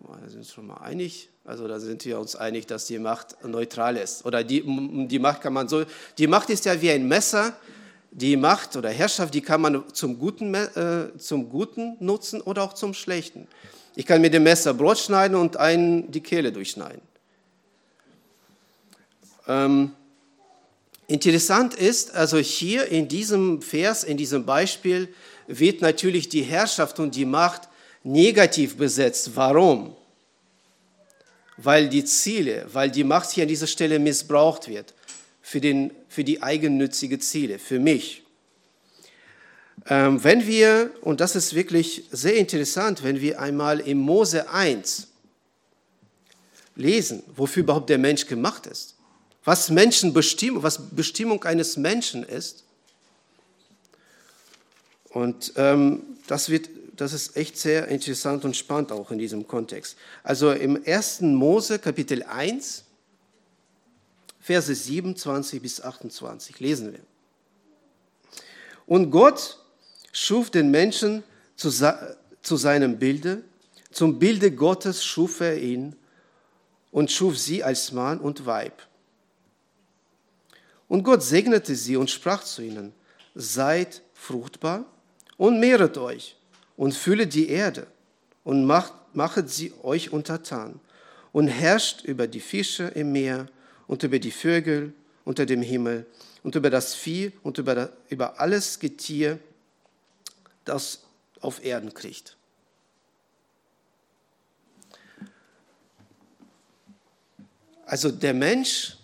Da 0.00 0.28
sind 0.28 0.38
wir 0.38 0.44
schon 0.44 0.66
mal 0.68 0.76
einig. 0.76 1.28
Also 1.44 1.66
da 1.66 1.80
sind 1.80 2.04
wir 2.04 2.20
uns 2.20 2.36
einig, 2.36 2.66
dass 2.66 2.86
die 2.86 2.98
Macht 2.98 3.42
neutral 3.44 3.96
ist. 3.96 4.24
Oder 4.24 4.44
die, 4.44 4.62
die 5.08 5.18
Macht 5.18 5.40
kann 5.40 5.52
man 5.52 5.68
so. 5.68 5.84
Die 6.18 6.26
Macht 6.26 6.50
ist 6.50 6.64
ja 6.64 6.80
wie 6.80 6.90
ein 6.90 7.06
Messer 7.08 7.56
die 8.16 8.36
Macht 8.38 8.76
oder 8.76 8.88
Herrschaft, 8.88 9.34
die 9.34 9.42
kann 9.42 9.60
man 9.60 9.84
zum 9.92 10.18
Guten, 10.18 10.54
äh, 10.54 11.16
zum 11.18 11.50
Guten 11.50 11.96
nutzen 12.00 12.40
oder 12.40 12.62
auch 12.62 12.72
zum 12.72 12.94
Schlechten. 12.94 13.46
Ich 13.96 14.04
kann 14.04 14.20
mit 14.20 14.34
dem 14.34 14.42
Messer 14.42 14.74
Brot 14.74 14.98
schneiden 14.98 15.36
und 15.36 15.56
einen 15.56 16.10
die 16.12 16.20
Kehle 16.20 16.52
durchschneiden. 16.52 17.00
Ähm, 19.48 19.92
interessant 21.06 21.72
ist, 21.74 22.14
also 22.14 22.36
hier 22.36 22.86
in 22.88 23.08
diesem 23.08 23.62
Vers, 23.62 24.04
in 24.04 24.18
diesem 24.18 24.44
Beispiel, 24.44 25.08
wird 25.46 25.80
natürlich 25.80 26.28
die 26.28 26.42
Herrschaft 26.42 27.00
und 27.00 27.14
die 27.14 27.24
Macht 27.24 27.62
negativ 28.04 28.76
besetzt. 28.76 29.30
Warum? 29.34 29.96
Weil 31.56 31.88
die 31.88 32.04
Ziele, 32.04 32.66
weil 32.72 32.90
die 32.90 33.04
Macht 33.04 33.30
hier 33.30 33.44
an 33.44 33.48
dieser 33.48 33.66
Stelle 33.66 33.98
missbraucht 33.98 34.68
wird 34.68 34.92
für, 35.40 35.60
den, 35.62 35.90
für 36.08 36.22
die 36.22 36.42
eigennützige 36.42 37.18
Ziele, 37.18 37.58
für 37.58 37.80
mich. 37.80 38.25
Ähm, 39.84 40.22
wenn 40.24 40.46
wir, 40.46 40.90
und 41.02 41.20
das 41.20 41.36
ist 41.36 41.54
wirklich 41.54 42.04
sehr 42.10 42.36
interessant, 42.36 43.02
wenn 43.02 43.20
wir 43.20 43.40
einmal 43.40 43.80
im 43.80 43.98
Mose 43.98 44.48
1 44.48 45.08
lesen, 46.74 47.22
wofür 47.34 47.62
überhaupt 47.62 47.90
der 47.90 47.98
Mensch 47.98 48.26
gemacht 48.26 48.66
ist. 48.66 48.94
Was 49.44 49.70
Menschenbestimmung, 49.70 50.62
was 50.62 50.90
Bestimmung 50.90 51.44
eines 51.44 51.76
Menschen 51.76 52.24
ist. 52.24 52.64
Und 55.10 55.52
ähm, 55.56 56.02
das, 56.26 56.50
wird, 56.50 56.68
das 56.96 57.12
ist 57.12 57.36
echt 57.36 57.56
sehr 57.56 57.88
interessant 57.88 58.44
und 58.44 58.56
spannend 58.56 58.92
auch 58.92 59.10
in 59.10 59.18
diesem 59.18 59.46
Kontext. 59.46 59.96
Also 60.22 60.50
im 60.52 60.82
1. 60.84 61.20
Mose 61.20 61.78
Kapitel 61.78 62.22
1, 62.22 62.84
Verse 64.40 64.74
27 64.74 65.62
bis 65.62 65.80
28 65.80 66.60
lesen 66.60 66.92
wir. 66.92 67.00
Und 68.86 69.10
Gott 69.10 69.58
schuf 70.16 70.50
den 70.50 70.70
Menschen 70.70 71.22
zu, 71.56 71.70
zu 72.40 72.56
seinem 72.56 72.98
Bilde, 72.98 73.42
zum 73.90 74.18
Bilde 74.18 74.50
Gottes 74.50 75.04
schuf 75.04 75.40
er 75.40 75.58
ihn 75.58 75.94
und 76.90 77.10
schuf 77.10 77.38
sie 77.38 77.62
als 77.62 77.92
Mann 77.92 78.18
und 78.18 78.46
Weib. 78.46 78.82
Und 80.88 81.02
Gott 81.02 81.22
segnete 81.22 81.74
sie 81.74 81.96
und 81.96 82.10
sprach 82.10 82.44
zu 82.44 82.62
ihnen, 82.62 82.94
seid 83.34 84.00
fruchtbar 84.14 84.86
und 85.36 85.60
mehret 85.60 85.98
euch 85.98 86.36
und 86.78 86.94
füllet 86.94 87.34
die 87.34 87.50
Erde 87.50 87.86
und 88.42 88.64
macht, 88.64 88.94
machet 89.12 89.50
sie 89.50 89.74
euch 89.82 90.12
untertan 90.12 90.80
und 91.32 91.48
herrscht 91.48 92.04
über 92.04 92.26
die 92.26 92.40
Fische 92.40 92.84
im 92.84 93.12
Meer 93.12 93.48
und 93.86 94.02
über 94.02 94.18
die 94.18 94.30
Vögel 94.30 94.94
unter 95.26 95.44
dem 95.44 95.60
Himmel 95.60 96.06
und 96.42 96.54
über 96.54 96.70
das 96.70 96.94
Vieh 96.94 97.32
und 97.42 97.58
über, 97.58 97.90
über 98.08 98.40
alles 98.40 98.78
Getier, 98.78 99.38
das 100.66 101.00
auf 101.40 101.64
Erden 101.64 101.94
kriegt. 101.94 102.36
Also 107.86 108.10
der 108.10 108.34
Mensch 108.34 108.96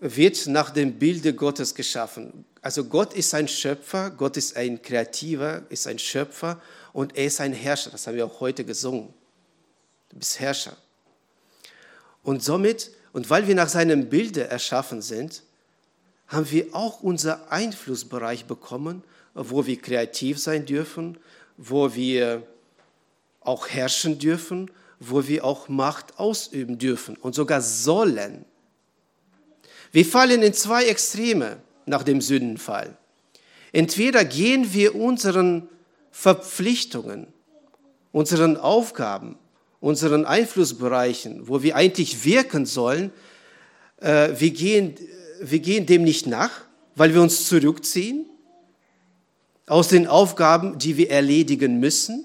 wird 0.00 0.46
nach 0.48 0.70
dem 0.70 0.98
Bilde 0.98 1.32
Gottes 1.32 1.74
geschaffen. 1.74 2.44
Also 2.60 2.84
Gott 2.84 3.14
ist 3.14 3.32
ein 3.34 3.46
Schöpfer, 3.48 4.10
Gott 4.10 4.36
ist 4.36 4.56
ein 4.56 4.82
Kreativer, 4.82 5.62
ist 5.68 5.86
ein 5.86 5.98
Schöpfer 5.98 6.60
und 6.92 7.16
er 7.16 7.26
ist 7.26 7.40
ein 7.40 7.52
Herrscher. 7.52 7.90
Das 7.90 8.06
haben 8.06 8.16
wir 8.16 8.26
auch 8.26 8.40
heute 8.40 8.64
gesungen. 8.64 9.14
Du 10.08 10.18
bist 10.18 10.40
Herrscher. 10.40 10.76
Und 12.24 12.42
somit, 12.42 12.90
und 13.12 13.30
weil 13.30 13.46
wir 13.46 13.54
nach 13.54 13.68
seinem 13.68 14.08
Bilde 14.08 14.48
erschaffen 14.48 15.00
sind, 15.00 15.44
haben 16.26 16.50
wir 16.50 16.74
auch 16.74 17.00
unser 17.00 17.52
Einflussbereich 17.52 18.46
bekommen, 18.46 19.04
wo 19.36 19.66
wir 19.66 19.80
kreativ 19.80 20.38
sein 20.38 20.64
dürfen, 20.64 21.18
wo 21.56 21.94
wir 21.94 22.42
auch 23.40 23.68
herrschen 23.68 24.18
dürfen, 24.18 24.70
wo 24.98 25.28
wir 25.28 25.44
auch 25.44 25.68
Macht 25.68 26.18
ausüben 26.18 26.78
dürfen 26.78 27.16
und 27.16 27.34
sogar 27.34 27.60
sollen. 27.60 28.44
Wir 29.92 30.04
fallen 30.04 30.42
in 30.42 30.54
zwei 30.54 30.86
Extreme 30.86 31.58
nach 31.84 32.02
dem 32.02 32.20
Sündenfall. 32.20 32.96
Entweder 33.72 34.24
gehen 34.24 34.72
wir 34.72 34.94
unseren 34.94 35.68
Verpflichtungen, 36.10 37.26
unseren 38.10 38.56
Aufgaben, 38.56 39.38
unseren 39.80 40.24
Einflussbereichen, 40.24 41.46
wo 41.46 41.62
wir 41.62 41.76
eigentlich 41.76 42.24
wirken 42.24 42.64
sollen, 42.64 43.12
äh, 44.00 44.30
wir, 44.38 44.50
gehen, 44.50 44.94
wir 45.40 45.58
gehen 45.58 45.84
dem 45.84 46.04
nicht 46.04 46.26
nach, 46.26 46.62
weil 46.94 47.12
wir 47.12 47.20
uns 47.20 47.46
zurückziehen 47.46 48.26
aus 49.66 49.88
den 49.88 50.06
Aufgaben, 50.06 50.78
die 50.78 50.96
wir 50.96 51.10
erledigen 51.10 51.80
müssen. 51.80 52.24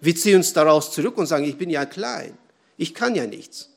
Wir 0.00 0.14
ziehen 0.14 0.36
uns 0.36 0.52
daraus 0.52 0.92
zurück 0.92 1.18
und 1.18 1.26
sagen, 1.26 1.44
ich 1.44 1.58
bin 1.58 1.68
ja 1.68 1.84
klein, 1.84 2.36
ich 2.76 2.94
kann 2.94 3.14
ja 3.14 3.26
nichts. 3.26 3.68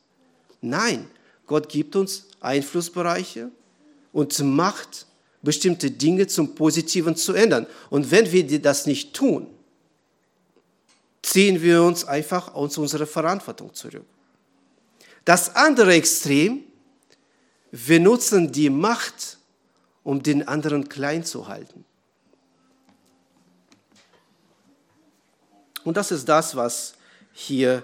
Nein, 0.62 1.08
Gott 1.45 1.67
gibt 1.67 1.95
uns 1.95 2.27
Einflussbereiche 2.39 3.49
und 4.13 4.39
Macht, 4.39 5.08
bestimmte 5.41 5.91
Dinge 5.91 6.27
zum 6.27 6.56
Positiven 6.56 7.15
zu 7.15 7.34
ändern. 7.34 7.67
Und 7.89 8.12
wenn 8.12 8.32
wir 8.32 8.62
das 8.62 8.86
nicht 8.86 9.13
tun, 9.13 9.47
ziehen 11.21 11.62
wir 11.62 11.84
uns 11.84 12.06
einfach 12.06 12.53
aus 12.53 12.77
unserer 12.77 13.08
Verantwortung 13.08 13.73
zurück. 13.73 14.06
Das 15.25 15.56
andere 15.56 15.93
Extrem, 15.93 16.63
wir 17.71 17.99
nutzen 17.99 18.51
die 18.51 18.69
Macht, 18.69 19.38
um 20.03 20.21
den 20.21 20.47
anderen 20.47 20.88
klein 20.88 21.25
zu 21.25 21.47
halten. 21.47 21.86
Und 25.84 25.98
das 25.98 26.12
ist 26.12 26.28
das, 26.28 26.56
was 26.56 26.93
hier 27.34 27.84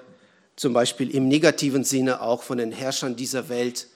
zum 0.55 0.73
Beispiel 0.73 1.13
im 1.15 1.27
negativen 1.27 1.83
Sinne 1.83 2.21
auch 2.21 2.43
von 2.43 2.57
den 2.57 2.71
Herrschern 2.71 3.15
dieser 3.15 3.49
Welt 3.49 3.87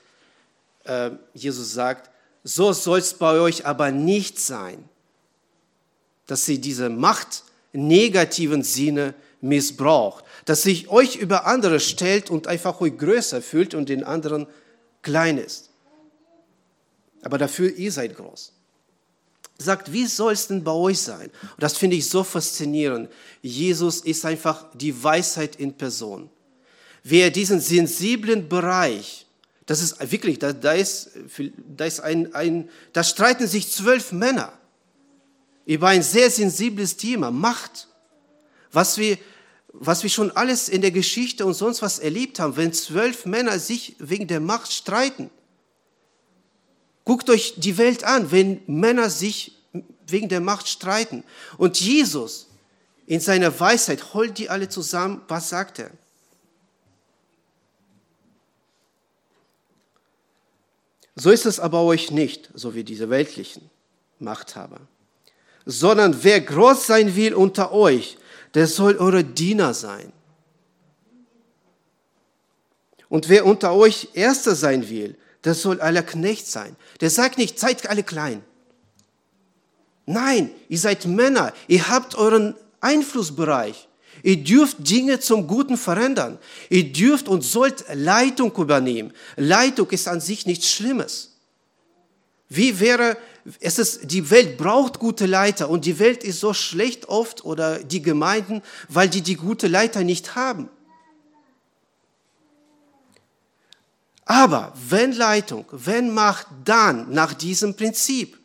äh, 0.86 1.12
Jesus 1.34 1.74
sagt, 1.74 2.10
so 2.44 2.74
soll 2.74 3.00
es 3.00 3.14
bei 3.14 3.40
euch 3.40 3.66
aber 3.66 3.92
nicht 3.92 4.40
sein, 4.40 4.88
dass 6.28 6.46
sie 6.46 6.60
diese 6.60 6.90
Macht 6.90 7.44
negativen 7.72 8.64
Sinne 8.64 9.14
missbraucht, 9.42 10.24
dass 10.46 10.64
sich 10.64 10.90
euch 10.90 11.16
über 11.16 11.46
andere 11.46 11.80
stellt 11.80 12.30
und 12.30 12.48
einfach 12.48 12.80
euch 12.82 12.98
größer 12.98 13.42
fühlt 13.42 13.74
und 13.74 13.90
den 13.90 14.04
anderen 14.04 14.48
klein 15.02 15.38
ist. 15.38 15.70
Aber 17.24 17.38
dafür 17.38 17.74
ihr 17.76 17.92
seid 17.92 18.16
groß. 18.16 18.52
Sagt, 19.58 19.92
wie 19.92 20.08
soll 20.08 20.34
es 20.34 20.48
denn 20.48 20.64
bei 20.64 20.72
euch 20.72 21.00
sein? 21.00 21.30
Und 21.42 21.64
das 21.64 21.78
finde 21.78 21.96
ich 21.96 22.10
so 22.10 22.24
faszinierend. 22.24 23.10
Jesus 23.42 24.02
ist 24.02 24.26
einfach 24.26 24.66
die 24.74 25.04
Weisheit 25.04 25.56
in 25.58 25.74
Person 25.74 26.30
wer 27.04 27.30
diesen 27.30 27.60
sensiblen 27.60 28.48
Bereich, 28.48 29.28
das 29.66 29.82
ist 29.82 30.12
wirklich, 30.12 30.40
da, 30.40 30.52
da 30.52 30.74
ist, 30.74 31.12
da 31.78 31.86
ist 31.86 32.00
ein, 32.00 32.34
ein, 32.34 32.70
da 32.92 33.04
streiten 33.04 33.48
sich 33.48 33.72
zwölf 33.72 34.12
Männer 34.12 34.52
über 35.66 35.90
ein 35.90 36.04
sehr 36.04 36.30
sensibles 36.30 36.98
Thema, 36.98 37.32
Macht. 37.32 37.88
Was 38.72 38.98
wir, 38.98 39.18
was 39.72 40.04
wir 40.04 40.10
schon 40.10 40.32
alles 40.32 40.68
in 40.68 40.82
der 40.82 40.92
Geschichte 40.92 41.46
und 41.46 41.54
sonst 41.54 41.82
was 41.82 42.00
erlebt 42.00 42.40
haben, 42.40 42.58
wenn 42.58 42.74
zwölf 42.74 43.26
Männer 43.26 43.60
sich 43.60 43.96
wegen 44.00 44.28
der 44.28 44.40
Macht 44.40 44.74
streiten. 44.74 45.30
Guckt 47.06 47.30
euch 47.30 47.56
die 47.58 47.78
Welt 47.78 48.04
an, 48.04 48.32
wenn 48.32 48.62
Männer 48.68 49.10
sich 49.10 49.58
wegen 50.08 50.30
der 50.30 50.42
Macht 50.42 50.68
streiten. 50.68 51.24
Und 51.58 51.80
Jesus 51.80 52.48
in 53.06 53.20
seiner 53.20 53.58
Weisheit 53.60 54.14
holt 54.14 54.38
die 54.38 54.50
alle 54.50 54.70
zusammen. 54.70 55.22
Was 55.28 55.50
sagt 55.50 55.80
er? 55.80 55.92
So 61.16 61.30
ist 61.30 61.46
es 61.46 61.60
aber 61.60 61.82
euch 61.82 62.12
nicht, 62.12 62.50
so 62.54 62.74
wie 62.74 62.84
diese 62.84 63.10
weltlichen 63.10 63.70
Machthaber, 64.20 64.80
sondern 65.66 66.24
wer 66.24 66.42
groß 66.42 66.88
sein 66.88 67.16
will 67.16 67.36
unter 67.36 67.72
euch, 67.72 68.18
der 68.54 68.68
soll 68.68 68.98
eure 68.98 69.24
Diener 69.24 69.74
sein. 69.74 70.12
Und 73.10 73.30
wer 73.30 73.46
unter 73.46 73.74
euch 73.74 74.10
Erster 74.14 74.56
sein 74.56 74.90
will, 74.90 75.16
der 75.44 75.56
soll 75.56 75.82
aller 75.82 76.04
Knecht 76.04 76.48
sein. 76.48 76.76
Der 77.02 77.10
sagt 77.10 77.38
nicht, 77.38 77.60
seid 77.60 77.90
alle 77.90 78.04
klein. 78.04 78.44
Nein, 80.06 80.52
ihr 80.70 80.80
seid 80.80 81.06
Männer, 81.06 81.54
ihr 81.68 81.88
habt 81.88 82.16
euren 82.16 82.56
Einflussbereich. 82.82 83.88
Ihr 84.22 84.44
dürft 84.44 84.90
Dinge 84.90 85.20
zum 85.20 85.48
Guten 85.48 85.78
verändern. 85.78 86.38
Ihr 86.70 86.92
dürft 86.94 87.28
und 87.28 87.42
sollt 87.42 87.86
Leitung 87.94 88.56
übernehmen. 88.56 89.12
Leitung 89.36 89.90
ist 89.90 90.08
an 90.08 90.22
sich 90.22 90.46
nichts 90.46 90.70
Schlimmes. 90.70 91.32
Wie 92.48 92.80
wäre, 92.80 93.18
es 93.60 93.80
ist, 93.80 94.12
die 94.12 94.30
Welt 94.30 94.58
braucht 94.58 95.00
gute 95.00 95.26
Leiter 95.26 95.70
und 95.70 95.86
die 95.86 95.98
Welt 95.98 96.24
ist 96.24 96.40
so 96.40 96.54
schlecht 96.54 97.10
oft 97.10 97.44
oder 97.44 97.80
die 97.80 98.02
Gemeinden, 98.02 98.62
weil 98.90 99.10
die 99.10 99.22
die 99.22 99.36
gute 99.36 99.68
Leiter 99.68 100.04
nicht 100.04 100.36
haben. 100.36 100.70
Aber 104.26 104.74
wenn 104.90 105.12
Leitung, 105.12 105.66
wenn 105.72 106.14
Macht, 106.14 106.48
dann 106.64 107.12
nach 107.12 107.34
diesem 107.34 107.76
Prinzip. 107.76 108.38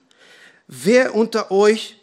Wer 0.67 1.15
unter 1.15 1.51
euch 1.51 1.97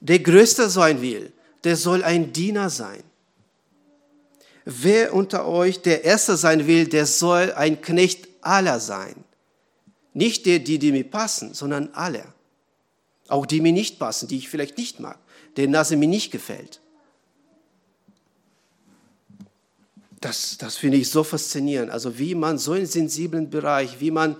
der 0.00 0.18
Größte 0.18 0.68
sein 0.68 1.00
will, 1.00 1.32
der 1.64 1.76
soll 1.76 2.04
ein 2.04 2.32
Diener 2.32 2.70
sein. 2.70 3.02
Wer 4.64 5.14
unter 5.14 5.46
euch 5.46 5.80
der 5.80 6.04
Erste 6.04 6.36
sein 6.36 6.66
will, 6.66 6.86
der 6.88 7.06
soll 7.06 7.52
ein 7.52 7.80
Knecht 7.80 8.28
aller 8.42 8.80
sein. 8.80 9.24
Nicht 10.12 10.46
der, 10.46 10.58
die, 10.58 10.78
die 10.78 10.92
mir 10.92 11.04
passen, 11.04 11.54
sondern 11.54 11.90
alle. 11.94 12.24
Auch 13.28 13.46
die 13.46 13.60
mir 13.60 13.72
nicht 13.72 13.98
passen, 13.98 14.28
die 14.28 14.38
ich 14.38 14.48
vielleicht 14.48 14.76
nicht 14.76 15.00
mag, 15.00 15.18
denen 15.56 15.72
Nase 15.72 15.96
mir 15.96 16.08
nicht 16.08 16.30
gefällt. 16.30 16.80
Das, 20.20 20.58
das 20.58 20.76
finde 20.76 20.98
ich 20.98 21.10
so 21.10 21.22
faszinierend. 21.22 21.90
Also 21.90 22.18
wie 22.18 22.34
man 22.34 22.58
so 22.58 22.72
einen 22.72 22.86
sensiblen 22.86 23.50
Bereich, 23.50 24.00
wie 24.00 24.10
man 24.10 24.36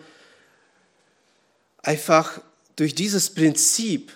einfach 1.82 2.40
durch 2.76 2.94
dieses 2.94 3.30
Prinzip 3.30 4.12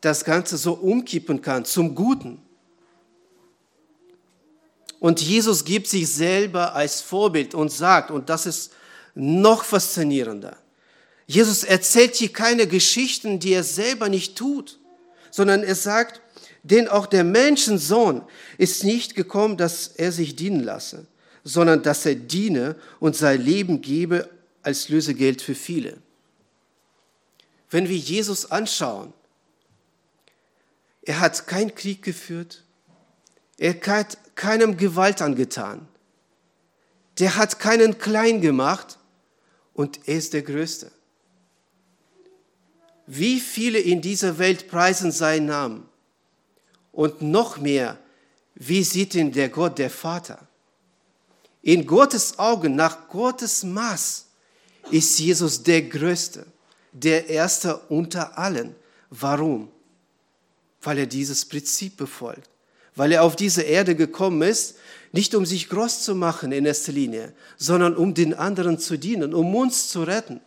das 0.00 0.24
Ganze 0.24 0.56
so 0.56 0.74
umkippen 0.74 1.42
kann 1.42 1.64
zum 1.64 1.94
Guten. 1.94 2.40
Und 5.00 5.20
Jesus 5.20 5.64
gibt 5.64 5.88
sich 5.88 6.08
selber 6.08 6.74
als 6.74 7.00
Vorbild 7.00 7.54
und 7.54 7.70
sagt, 7.70 8.10
und 8.10 8.28
das 8.28 8.46
ist 8.46 8.72
noch 9.14 9.64
faszinierender, 9.64 10.56
Jesus 11.26 11.64
erzählt 11.64 12.14
hier 12.14 12.32
keine 12.32 12.66
Geschichten, 12.66 13.40
die 13.40 13.52
er 13.52 13.64
selber 13.64 14.08
nicht 14.08 14.36
tut, 14.36 14.78
sondern 15.30 15.64
er 15.64 15.74
sagt, 15.74 16.20
denn 16.70 16.88
auch 16.88 17.06
der 17.06 17.22
Menschensohn 17.22 18.22
ist 18.58 18.82
nicht 18.82 19.14
gekommen, 19.14 19.56
dass 19.56 19.86
er 19.86 20.10
sich 20.10 20.34
dienen 20.34 20.64
lasse, 20.64 21.06
sondern 21.44 21.82
dass 21.84 22.04
er 22.04 22.16
diene 22.16 22.74
und 22.98 23.14
sein 23.14 23.40
Leben 23.40 23.80
gebe 23.80 24.28
als 24.62 24.88
Lösegeld 24.88 25.42
für 25.42 25.54
viele. 25.54 25.98
Wenn 27.70 27.88
wir 27.88 27.96
Jesus 27.96 28.50
anschauen, 28.50 29.12
er 31.02 31.20
hat 31.20 31.46
keinen 31.46 31.72
Krieg 31.72 32.02
geführt, 32.02 32.64
er 33.58 33.80
hat 33.86 34.18
keinem 34.34 34.76
Gewalt 34.76 35.22
angetan, 35.22 35.86
der 37.20 37.36
hat 37.36 37.60
keinen 37.60 37.98
klein 37.98 38.40
gemacht 38.40 38.98
und 39.72 40.00
er 40.08 40.16
ist 40.16 40.32
der 40.32 40.42
Größte. 40.42 40.90
Wie 43.06 43.38
viele 43.38 43.78
in 43.78 44.02
dieser 44.02 44.38
Welt 44.38 44.66
preisen 44.66 45.12
seinen 45.12 45.46
Namen? 45.46 45.88
Und 46.96 47.20
noch 47.20 47.58
mehr, 47.58 47.98
wie 48.54 48.82
sieht 48.82 49.14
ihn 49.14 49.30
der 49.30 49.50
Gott, 49.50 49.78
der 49.78 49.90
Vater? 49.90 50.38
In 51.60 51.86
Gottes 51.86 52.38
Augen, 52.38 52.74
nach 52.74 53.08
Gottes 53.08 53.62
Maß, 53.64 54.24
ist 54.90 55.18
Jesus 55.18 55.62
der 55.62 55.82
Größte, 55.82 56.46
der 56.92 57.28
Erste 57.28 57.76
unter 57.90 58.38
allen. 58.38 58.74
Warum? 59.10 59.68
Weil 60.80 61.00
er 61.00 61.06
dieses 61.06 61.44
Prinzip 61.44 61.98
befolgt. 61.98 62.48
Weil 62.94 63.12
er 63.12 63.24
auf 63.24 63.36
diese 63.36 63.60
Erde 63.60 63.94
gekommen 63.94 64.40
ist, 64.40 64.76
nicht 65.12 65.34
um 65.34 65.44
sich 65.44 65.68
groß 65.68 66.02
zu 66.02 66.14
machen 66.14 66.50
in 66.50 66.64
erster 66.64 66.92
Linie, 66.92 67.34
sondern 67.58 67.94
um 67.94 68.14
den 68.14 68.32
anderen 68.32 68.78
zu 68.78 68.96
dienen, 68.96 69.34
um 69.34 69.54
uns 69.54 69.88
zu 69.88 70.02
retten. 70.02 70.40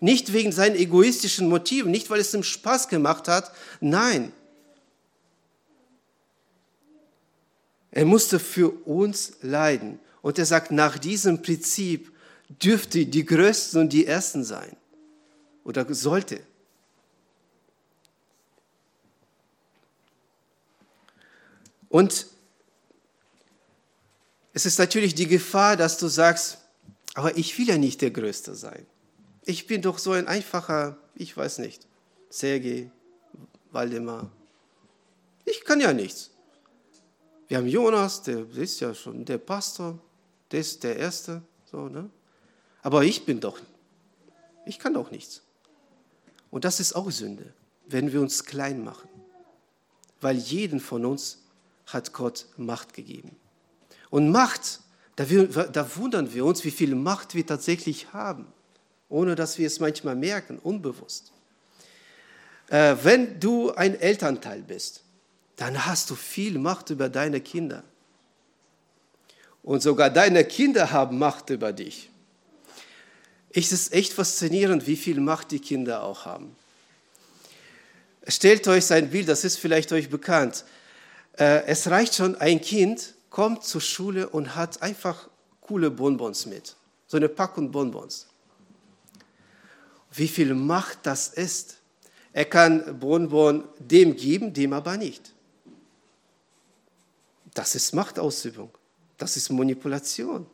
Nicht 0.00 0.32
wegen 0.32 0.50
seinen 0.50 0.74
egoistischen 0.74 1.48
Motiven, 1.48 1.92
nicht 1.92 2.10
weil 2.10 2.18
es 2.18 2.34
ihm 2.34 2.42
Spaß 2.42 2.88
gemacht 2.88 3.28
hat, 3.28 3.52
nein. 3.80 4.32
Er 7.94 8.04
musste 8.04 8.40
für 8.40 8.70
uns 8.86 9.34
leiden. 9.40 10.00
Und 10.20 10.36
er 10.40 10.46
sagt, 10.46 10.72
nach 10.72 10.98
diesem 10.98 11.42
Prinzip 11.42 12.12
dürfte 12.48 13.06
die 13.06 13.24
Größten 13.24 13.82
und 13.82 13.92
die 13.92 14.04
Ersten 14.04 14.42
sein. 14.42 14.76
Oder 15.62 15.86
sollte. 15.94 16.40
Und 21.88 22.26
es 24.52 24.66
ist 24.66 24.80
natürlich 24.80 25.14
die 25.14 25.28
Gefahr, 25.28 25.76
dass 25.76 25.96
du 25.96 26.08
sagst, 26.08 26.58
aber 27.14 27.36
ich 27.36 27.56
will 27.58 27.68
ja 27.68 27.78
nicht 27.78 28.02
der 28.02 28.10
Größte 28.10 28.56
sein. 28.56 28.84
Ich 29.44 29.68
bin 29.68 29.82
doch 29.82 29.98
so 29.98 30.10
ein 30.10 30.26
einfacher, 30.26 30.96
ich 31.14 31.36
weiß 31.36 31.58
nicht, 31.58 31.86
Sergei, 32.28 32.90
Waldemar. 33.70 34.32
Ich 35.44 35.64
kann 35.64 35.80
ja 35.80 35.92
nichts. 35.92 36.33
Wir 37.54 37.58
haben 37.58 37.68
Jonas, 37.68 38.20
der 38.20 38.50
ist 38.56 38.80
ja 38.80 38.92
schon 38.92 39.24
der 39.24 39.38
Pastor, 39.38 39.96
der 40.50 40.58
ist 40.58 40.82
der 40.82 40.96
Erste, 40.96 41.40
so, 41.70 41.88
ne? 41.88 42.10
Aber 42.82 43.04
ich 43.04 43.24
bin 43.24 43.38
doch, 43.38 43.60
ich 44.66 44.80
kann 44.80 44.92
doch 44.92 45.12
nichts. 45.12 45.40
Und 46.50 46.64
das 46.64 46.80
ist 46.80 46.96
auch 46.96 47.08
Sünde, 47.12 47.54
wenn 47.86 48.12
wir 48.12 48.20
uns 48.20 48.44
klein 48.44 48.82
machen. 48.82 49.08
Weil 50.20 50.36
jeden 50.36 50.80
von 50.80 51.04
uns 51.04 51.44
hat 51.86 52.12
Gott 52.12 52.46
Macht 52.56 52.92
gegeben. 52.92 53.36
Und 54.10 54.32
Macht, 54.32 54.80
da, 55.14 55.30
wir, 55.30 55.46
da 55.46 55.94
wundern 55.94 56.34
wir 56.34 56.44
uns, 56.44 56.64
wie 56.64 56.72
viel 56.72 56.96
Macht 56.96 57.36
wir 57.36 57.46
tatsächlich 57.46 58.12
haben 58.12 58.48
ohne 59.08 59.36
dass 59.36 59.58
wir 59.58 59.68
es 59.68 59.78
manchmal 59.78 60.16
merken, 60.16 60.58
unbewusst. 60.58 61.30
Äh, 62.68 62.96
wenn 63.04 63.38
du 63.38 63.70
ein 63.70 63.94
Elternteil 63.94 64.60
bist, 64.62 65.03
dann 65.56 65.86
hast 65.86 66.10
du 66.10 66.14
viel 66.14 66.58
Macht 66.58 66.90
über 66.90 67.08
deine 67.08 67.40
Kinder. 67.40 67.82
Und 69.62 69.82
sogar 69.82 70.10
deine 70.10 70.44
Kinder 70.44 70.90
haben 70.90 71.18
Macht 71.18 71.50
über 71.50 71.72
dich. 71.72 72.10
Es 73.50 73.72
ist 73.72 73.92
echt 73.92 74.12
faszinierend, 74.12 74.86
wie 74.86 74.96
viel 74.96 75.20
Macht 75.20 75.50
die 75.52 75.60
Kinder 75.60 76.02
auch 76.02 76.26
haben. 76.26 76.56
Stellt 78.26 78.66
euch 78.68 78.84
sein 78.84 79.10
Bild, 79.10 79.28
das 79.28 79.44
ist 79.44 79.58
vielleicht 79.58 79.92
euch 79.92 80.10
bekannt. 80.10 80.64
Äh, 81.38 81.64
es 81.66 81.88
reicht 81.88 82.14
schon, 82.14 82.36
ein 82.36 82.60
Kind 82.60 83.14
kommt 83.30 83.64
zur 83.64 83.80
Schule 83.80 84.28
und 84.28 84.54
hat 84.56 84.82
einfach 84.82 85.28
coole 85.60 85.90
Bonbons 85.90 86.46
mit. 86.46 86.76
So 87.06 87.16
eine 87.16 87.28
Packung 87.28 87.70
Bonbons 87.70 88.26
wie 90.14 90.28
viel 90.28 90.54
Macht 90.54 91.00
das 91.02 91.28
ist. 91.28 91.78
Er 92.32 92.44
kann 92.44 92.98
Bonbon 92.98 93.64
dem 93.78 94.16
geben, 94.16 94.52
dem 94.52 94.72
aber 94.72 94.96
nicht. 94.96 95.33
Das 97.54 97.74
ist 97.74 97.94
Machtausübung. 97.94 98.70
Das 99.16 99.36
ist 99.36 99.50
Manipulation. 99.50 100.46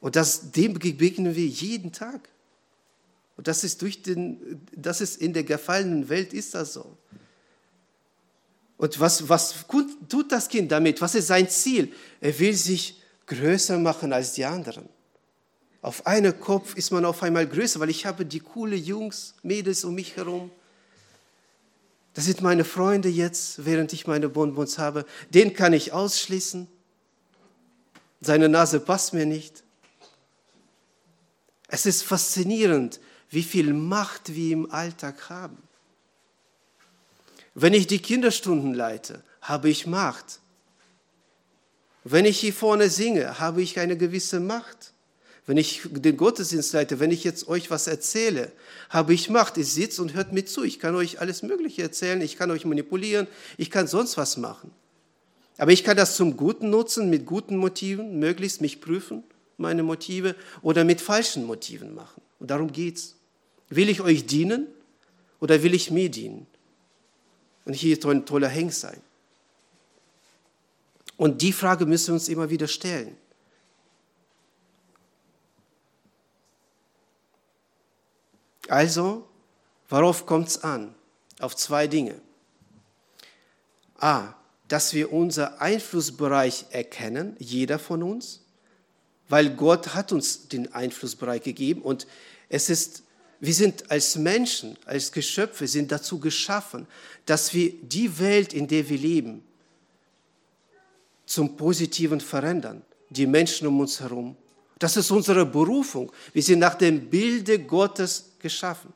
Und 0.00 0.16
das, 0.16 0.52
dem 0.52 0.74
begegnen 0.74 1.34
wir 1.34 1.46
jeden 1.46 1.92
Tag. 1.92 2.28
Und 3.36 3.48
das 3.48 3.64
ist, 3.64 3.82
durch 3.82 4.02
den, 4.02 4.66
das 4.74 5.00
ist 5.00 5.20
in 5.20 5.32
der 5.32 5.44
gefallenen 5.44 6.08
Welt 6.08 6.32
ist 6.32 6.54
das 6.54 6.74
so. 6.74 6.96
Und 8.76 8.98
was, 9.00 9.28
was 9.28 9.66
tut 10.08 10.30
das 10.30 10.48
Kind 10.48 10.70
damit? 10.70 11.00
Was 11.00 11.16
ist 11.16 11.26
sein 11.26 11.48
Ziel? 11.50 11.92
Er 12.20 12.38
will 12.38 12.54
sich 12.54 13.02
größer 13.26 13.76
machen 13.78 14.12
als 14.12 14.34
die 14.34 14.44
anderen. 14.44 14.88
Auf 15.82 16.06
einen 16.06 16.38
Kopf 16.40 16.76
ist 16.76 16.90
man 16.90 17.04
auf 17.04 17.22
einmal 17.22 17.46
größer, 17.46 17.80
weil 17.80 17.90
ich 17.90 18.06
habe 18.06 18.24
die 18.24 18.40
coole 18.40 18.76
Jungs, 18.76 19.34
Mädels 19.42 19.84
um 19.84 19.94
mich 19.94 20.16
herum. 20.16 20.50
Das 22.18 22.24
sind 22.24 22.40
meine 22.40 22.64
Freunde 22.64 23.08
jetzt, 23.08 23.64
während 23.64 23.92
ich 23.92 24.08
meine 24.08 24.28
Bonbons 24.28 24.76
habe. 24.78 25.06
Den 25.30 25.54
kann 25.54 25.72
ich 25.72 25.92
ausschließen. 25.92 26.66
Seine 28.20 28.48
Nase 28.48 28.80
passt 28.80 29.14
mir 29.14 29.24
nicht. 29.24 29.62
Es 31.68 31.86
ist 31.86 32.02
faszinierend, 32.02 32.98
wie 33.30 33.44
viel 33.44 33.72
Macht 33.72 34.34
wir 34.34 34.52
im 34.52 34.68
Alltag 34.68 35.30
haben. 35.30 35.62
Wenn 37.54 37.72
ich 37.72 37.86
die 37.86 38.00
Kinderstunden 38.00 38.74
leite, 38.74 39.22
habe 39.40 39.70
ich 39.70 39.86
Macht. 39.86 40.40
Wenn 42.02 42.24
ich 42.24 42.40
hier 42.40 42.52
vorne 42.52 42.90
singe, 42.90 43.38
habe 43.38 43.62
ich 43.62 43.78
eine 43.78 43.96
gewisse 43.96 44.40
Macht. 44.40 44.92
Wenn 45.48 45.56
ich 45.56 45.80
den 45.90 46.18
Gottesdienst 46.18 46.74
leite, 46.74 47.00
wenn 47.00 47.10
ich 47.10 47.24
jetzt 47.24 47.48
euch 47.48 47.70
was 47.70 47.86
erzähle, 47.86 48.52
habe 48.90 49.14
ich 49.14 49.30
Macht. 49.30 49.56
Ich 49.56 49.72
sitze 49.72 50.02
und 50.02 50.12
hört 50.12 50.30
mir 50.30 50.44
zu. 50.44 50.62
Ich 50.62 50.78
kann 50.78 50.94
euch 50.94 51.22
alles 51.22 51.42
Mögliche 51.42 51.80
erzählen. 51.80 52.20
Ich 52.20 52.36
kann 52.36 52.50
euch 52.50 52.66
manipulieren. 52.66 53.26
Ich 53.56 53.70
kann 53.70 53.86
sonst 53.86 54.18
was 54.18 54.36
machen. 54.36 54.70
Aber 55.56 55.72
ich 55.72 55.84
kann 55.84 55.96
das 55.96 56.16
zum 56.16 56.36
Guten 56.36 56.68
nutzen, 56.68 57.08
mit 57.08 57.24
guten 57.24 57.56
Motiven, 57.56 58.18
möglichst 58.18 58.60
mich 58.60 58.82
prüfen, 58.82 59.24
meine 59.56 59.82
Motive, 59.82 60.36
oder 60.60 60.84
mit 60.84 61.00
falschen 61.00 61.46
Motiven 61.46 61.94
machen. 61.94 62.20
Und 62.40 62.50
darum 62.50 62.70
geht's. 62.70 63.14
Will 63.70 63.88
ich 63.88 64.02
euch 64.02 64.26
dienen 64.26 64.66
oder 65.40 65.62
will 65.62 65.72
ich 65.72 65.90
mir 65.90 66.10
dienen? 66.10 66.46
Und 67.64 67.72
hier 67.72 67.98
ein 68.04 68.26
toller 68.26 68.48
Hengst 68.48 68.80
sein. 68.80 69.00
Und 71.16 71.40
die 71.40 71.54
Frage 71.54 71.86
müssen 71.86 72.08
wir 72.08 72.14
uns 72.14 72.28
immer 72.28 72.50
wieder 72.50 72.68
stellen. 72.68 73.16
Also, 78.68 79.26
worauf 79.88 80.26
kommt 80.26 80.48
es 80.48 80.62
an? 80.62 80.94
Auf 81.40 81.56
zwei 81.56 81.86
Dinge. 81.86 82.20
A, 83.98 84.34
dass 84.68 84.92
wir 84.92 85.12
unser 85.12 85.60
Einflussbereich 85.60 86.66
erkennen, 86.70 87.34
jeder 87.38 87.78
von 87.78 88.02
uns, 88.02 88.42
weil 89.28 89.50
Gott 89.50 89.94
hat 89.94 90.12
uns 90.12 90.48
den 90.48 90.72
Einflussbereich 90.72 91.42
gegeben 91.42 91.82
und 91.82 92.06
es 92.48 92.70
ist, 92.70 93.02
wir 93.40 93.54
sind 93.54 93.90
als 93.90 94.16
Menschen, 94.16 94.76
als 94.84 95.12
Geschöpfe, 95.12 95.66
sind 95.66 95.92
dazu 95.92 96.18
geschaffen, 96.18 96.86
dass 97.26 97.52
wir 97.54 97.72
die 97.82 98.18
Welt, 98.18 98.52
in 98.52 98.66
der 98.66 98.88
wir 98.88 98.98
leben, 98.98 99.42
zum 101.26 101.56
Positiven 101.56 102.20
verändern, 102.20 102.82
die 103.10 103.26
Menschen 103.26 103.66
um 103.66 103.80
uns 103.80 104.00
herum. 104.00 104.36
Das 104.78 104.96
ist 104.96 105.10
unsere 105.10 105.44
Berufung. 105.44 106.12
Wir 106.32 106.42
sind 106.42 106.60
nach 106.60 106.74
dem 106.74 107.10
Bilde 107.10 107.58
Gottes 107.58 108.27
geschaffen, 108.40 108.92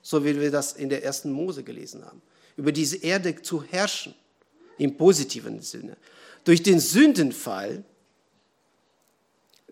so 0.00 0.24
wie 0.24 0.38
wir 0.38 0.50
das 0.50 0.72
in 0.72 0.88
der 0.88 1.04
ersten 1.04 1.30
Mose 1.32 1.62
gelesen 1.62 2.04
haben. 2.04 2.22
Über 2.56 2.72
diese 2.72 2.96
Erde 2.96 3.40
zu 3.40 3.62
herrschen, 3.62 4.14
im 4.78 4.96
positiven 4.96 5.60
Sinne. 5.60 5.96
Durch 6.44 6.62
den 6.62 6.80
Sündenfall 6.80 7.84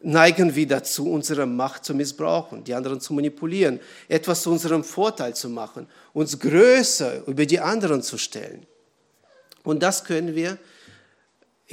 neigen 0.03 0.55
wir 0.55 0.67
dazu, 0.67 1.11
unsere 1.11 1.47
Macht 1.47 1.85
zu 1.85 1.95
missbrauchen, 1.95 2.65
die 2.65 2.75
anderen 2.75 3.01
zu 3.01 3.13
manipulieren, 3.13 3.81
etwas 4.09 4.43
zu 4.43 4.51
unserem 4.51 4.85
Vorteil 4.85 5.35
zu 5.35 5.49
machen, 5.49 5.87
uns 6.13 6.39
größer 6.39 7.27
über 7.27 7.45
die 7.45 7.61
anderen 7.61 8.03
zu 8.03 8.19
stellen. 8.19 8.67
Und 9.63 9.83
das 9.83 10.05
können 10.05 10.35
wir 10.35 10.59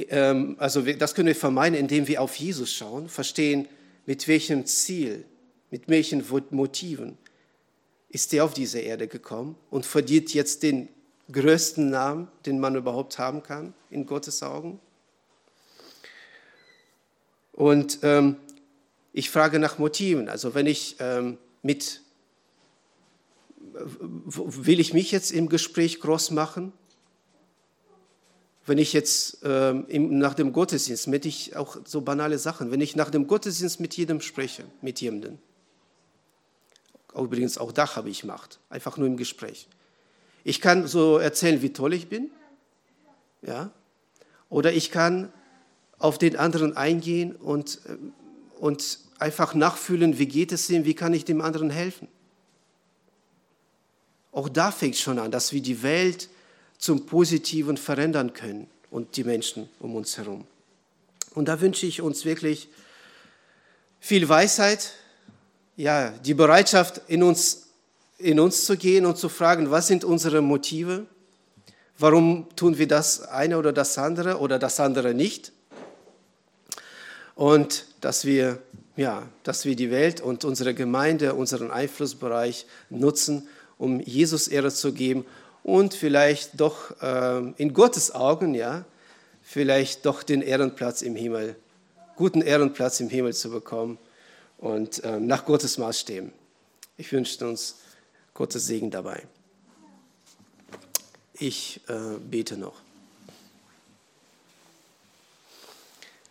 ähm, 0.08 0.56
also 0.58 0.82
das 0.82 1.14
können 1.14 1.28
wir 1.28 1.34
vermeiden, 1.34 1.78
indem 1.78 2.06
wir 2.06 2.22
auf 2.22 2.36
Jesus 2.36 2.72
schauen, 2.72 3.08
verstehen, 3.08 3.68
mit 4.06 4.28
welchem 4.28 4.64
Ziel, 4.66 5.24
mit 5.70 5.88
welchen 5.88 6.24
Motiven 6.50 7.18
ist 8.08 8.32
er 8.32 8.44
auf 8.44 8.54
diese 8.54 8.80
Erde 8.80 9.08
gekommen 9.08 9.56
und 9.70 9.86
verdient 9.86 10.32
jetzt 10.34 10.62
den 10.62 10.88
größten 11.30 11.90
Namen, 11.90 12.28
den 12.46 12.58
man 12.58 12.74
überhaupt 12.74 13.18
haben 13.18 13.42
kann 13.42 13.74
in 13.90 14.06
Gottes 14.06 14.42
Augen. 14.42 14.80
Und 17.52 17.98
ähm, 18.02 18.36
ich 19.12 19.30
frage 19.30 19.58
nach 19.58 19.78
Motiven. 19.78 20.28
Also 20.28 20.54
wenn 20.54 20.66
ich 20.66 20.96
ähm, 21.00 21.38
mit, 21.62 22.02
will 23.74 24.80
ich 24.80 24.94
mich 24.94 25.10
jetzt 25.10 25.32
im 25.32 25.48
Gespräch 25.48 26.00
groß 26.00 26.30
machen? 26.30 26.72
wenn 28.68 28.78
ich 28.78 28.92
jetzt 28.92 29.38
ähm, 29.44 29.86
nach 30.18 30.34
dem 30.34 30.52
Gottesdienst, 30.52 31.08
mit 31.08 31.24
ich 31.24 31.56
auch 31.56 31.78
so 31.84 32.02
banale 32.02 32.38
Sachen, 32.38 32.70
wenn 32.70 32.80
ich 32.80 32.94
nach 32.94 33.10
dem 33.10 33.26
Gottesdienst 33.26 33.80
mit 33.80 33.96
jedem 33.96 34.20
spreche, 34.20 34.64
mit 34.82 35.00
jemandem, 35.00 35.38
übrigens 37.24 37.58
auch 37.58 37.72
da 37.72 37.96
habe 37.96 38.10
ich 38.10 38.24
Macht, 38.24 38.58
einfach 38.70 38.96
nur 38.96 39.06
im 39.06 39.16
Gespräch. 39.16 39.68
Ich 40.44 40.60
kann 40.60 40.86
so 40.86 41.18
erzählen, 41.18 41.62
wie 41.62 41.72
toll 41.72 41.94
ich 41.94 42.08
bin, 42.08 42.30
ja, 43.42 43.70
oder 44.48 44.72
ich 44.72 44.90
kann 44.90 45.32
auf 45.98 46.18
den 46.18 46.36
anderen 46.36 46.76
eingehen 46.76 47.34
und, 47.36 47.80
äh, 47.86 47.96
und 48.60 48.98
einfach 49.18 49.54
nachfühlen, 49.54 50.18
wie 50.18 50.26
geht 50.26 50.52
es 50.52 50.70
ihm, 50.70 50.84
wie 50.84 50.94
kann 50.94 51.12
ich 51.12 51.24
dem 51.24 51.40
anderen 51.40 51.70
helfen. 51.70 52.08
Auch 54.32 54.48
da 54.48 54.70
fängt 54.70 54.96
schon 54.96 55.18
an, 55.18 55.30
dass 55.30 55.52
wir 55.52 55.60
die 55.60 55.82
Welt 55.82 56.28
zum 56.78 57.06
Positiven 57.06 57.76
verändern 57.76 58.32
können 58.32 58.68
und 58.90 59.16
die 59.16 59.24
Menschen 59.24 59.68
um 59.80 59.96
uns 59.96 60.16
herum. 60.16 60.46
Und 61.34 61.46
da 61.46 61.60
wünsche 61.60 61.86
ich 61.86 62.00
uns 62.00 62.24
wirklich 62.24 62.68
viel 64.00 64.28
Weisheit, 64.28 64.92
ja, 65.78 66.10
die 66.10 66.34
Bereitschaft 66.34 67.00
in 67.06 67.22
uns, 67.22 67.68
in 68.18 68.40
uns 68.40 68.66
zu 68.66 68.76
gehen 68.76 69.06
und 69.06 69.16
zu 69.16 69.28
fragen, 69.28 69.70
was 69.70 69.86
sind 69.86 70.04
unsere 70.04 70.42
Motive? 70.42 71.06
Warum 71.96 72.48
tun 72.56 72.78
wir 72.78 72.88
das 72.88 73.22
eine 73.22 73.56
oder 73.58 73.72
das 73.72 73.96
andere 73.96 74.38
oder 74.38 74.58
das 74.58 74.80
andere 74.80 75.14
nicht? 75.14 75.52
Und 77.36 77.86
dass 78.00 78.24
wir, 78.24 78.58
ja, 78.96 79.22
dass 79.44 79.64
wir 79.64 79.76
die 79.76 79.92
Welt 79.92 80.20
und 80.20 80.44
unsere 80.44 80.74
Gemeinde, 80.74 81.34
unseren 81.34 81.70
Einflussbereich 81.70 82.66
nutzen, 82.90 83.46
um 83.78 84.00
Jesus 84.00 84.48
Ehre 84.48 84.72
zu 84.72 84.92
geben 84.92 85.24
und 85.62 85.94
vielleicht 85.94 86.60
doch 86.60 87.00
äh, 87.00 87.52
in 87.56 87.72
Gottes 87.72 88.12
Augen, 88.12 88.54
ja, 88.54 88.84
vielleicht 89.42 90.06
doch 90.06 90.24
den 90.24 90.42
Ehrenplatz 90.42 91.02
im 91.02 91.14
Himmel, 91.14 91.54
guten 92.16 92.42
Ehrenplatz 92.42 92.98
im 92.98 93.08
Himmel 93.08 93.32
zu 93.32 93.50
bekommen 93.50 93.96
und 94.58 95.02
äh, 95.04 95.18
nach 95.18 95.44
Gottes 95.44 95.78
Maßstäben. 95.78 96.32
Ich 96.96 97.10
wünsche 97.12 97.46
uns 97.46 97.76
Gottes 98.34 98.66
Segen 98.66 98.90
dabei. 98.90 99.26
Ich 101.34 101.80
äh, 101.88 102.18
bete 102.18 102.56
noch. 102.56 102.80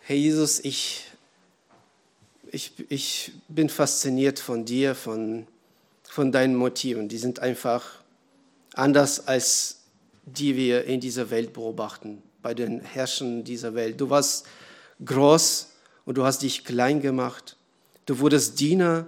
Herr 0.02 0.16
Jesus, 0.16 0.60
ich, 0.60 1.04
ich, 2.50 2.72
ich 2.88 3.32
bin 3.48 3.68
fasziniert 3.68 4.38
von 4.38 4.64
dir, 4.64 4.94
von, 4.94 5.46
von 6.04 6.32
deinen 6.32 6.54
Motiven. 6.54 7.08
Die 7.08 7.18
sind 7.18 7.40
einfach 7.40 7.84
anders 8.74 9.26
als 9.26 9.78
die 10.24 10.56
wir 10.56 10.84
in 10.84 11.00
dieser 11.00 11.30
Welt 11.30 11.52
beobachten, 11.52 12.22
bei 12.42 12.54
den 12.54 12.80
Herrschern 12.80 13.44
dieser 13.44 13.74
Welt. 13.74 14.00
Du 14.00 14.10
warst 14.10 14.46
groß 15.04 15.68
und 16.04 16.16
du 16.16 16.24
hast 16.24 16.42
dich 16.42 16.64
klein 16.64 17.00
gemacht. 17.00 17.56
Du 18.08 18.20
wurdest 18.20 18.58
Diener, 18.58 19.06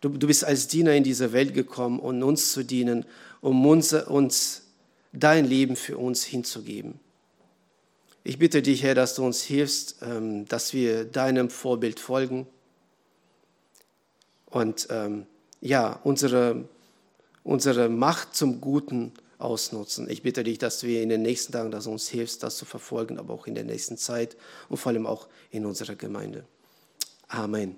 du, 0.00 0.08
du 0.08 0.26
bist 0.26 0.44
als 0.44 0.66
Diener 0.66 0.92
in 0.94 1.04
diese 1.04 1.32
Welt 1.32 1.54
gekommen, 1.54 2.00
um 2.00 2.20
uns 2.24 2.50
zu 2.50 2.64
dienen, 2.64 3.04
um 3.40 3.64
uns, 3.64 3.92
uns 3.92 4.62
dein 5.12 5.44
Leben 5.44 5.76
für 5.76 5.98
uns 5.98 6.24
hinzugeben. 6.24 6.98
Ich 8.24 8.40
bitte 8.40 8.60
dich, 8.60 8.82
Herr, 8.82 8.96
dass 8.96 9.14
du 9.14 9.24
uns 9.24 9.42
hilfst, 9.44 9.98
ähm, 10.02 10.48
dass 10.48 10.72
wir 10.72 11.04
deinem 11.04 11.48
Vorbild 11.48 12.00
folgen 12.00 12.48
und 14.46 14.88
ähm, 14.90 15.26
ja, 15.60 16.00
unsere 16.02 16.68
unsere 17.44 17.88
Macht 17.88 18.34
zum 18.34 18.60
Guten 18.60 19.12
ausnutzen. 19.38 20.10
Ich 20.10 20.22
bitte 20.22 20.42
dich, 20.42 20.58
dass 20.58 20.82
wir 20.82 21.02
in 21.02 21.10
den 21.10 21.22
nächsten 21.22 21.52
Tagen, 21.52 21.70
dass 21.70 21.84
du 21.84 21.92
uns 21.92 22.08
hilfst, 22.08 22.42
das 22.42 22.56
zu 22.56 22.64
verfolgen, 22.64 23.18
aber 23.20 23.32
auch 23.32 23.46
in 23.46 23.54
der 23.54 23.64
nächsten 23.64 23.96
Zeit 23.96 24.36
und 24.68 24.78
vor 24.78 24.90
allem 24.90 25.06
auch 25.06 25.28
in 25.50 25.64
unserer 25.66 25.94
Gemeinde. 25.94 26.44
Amen. 27.28 27.76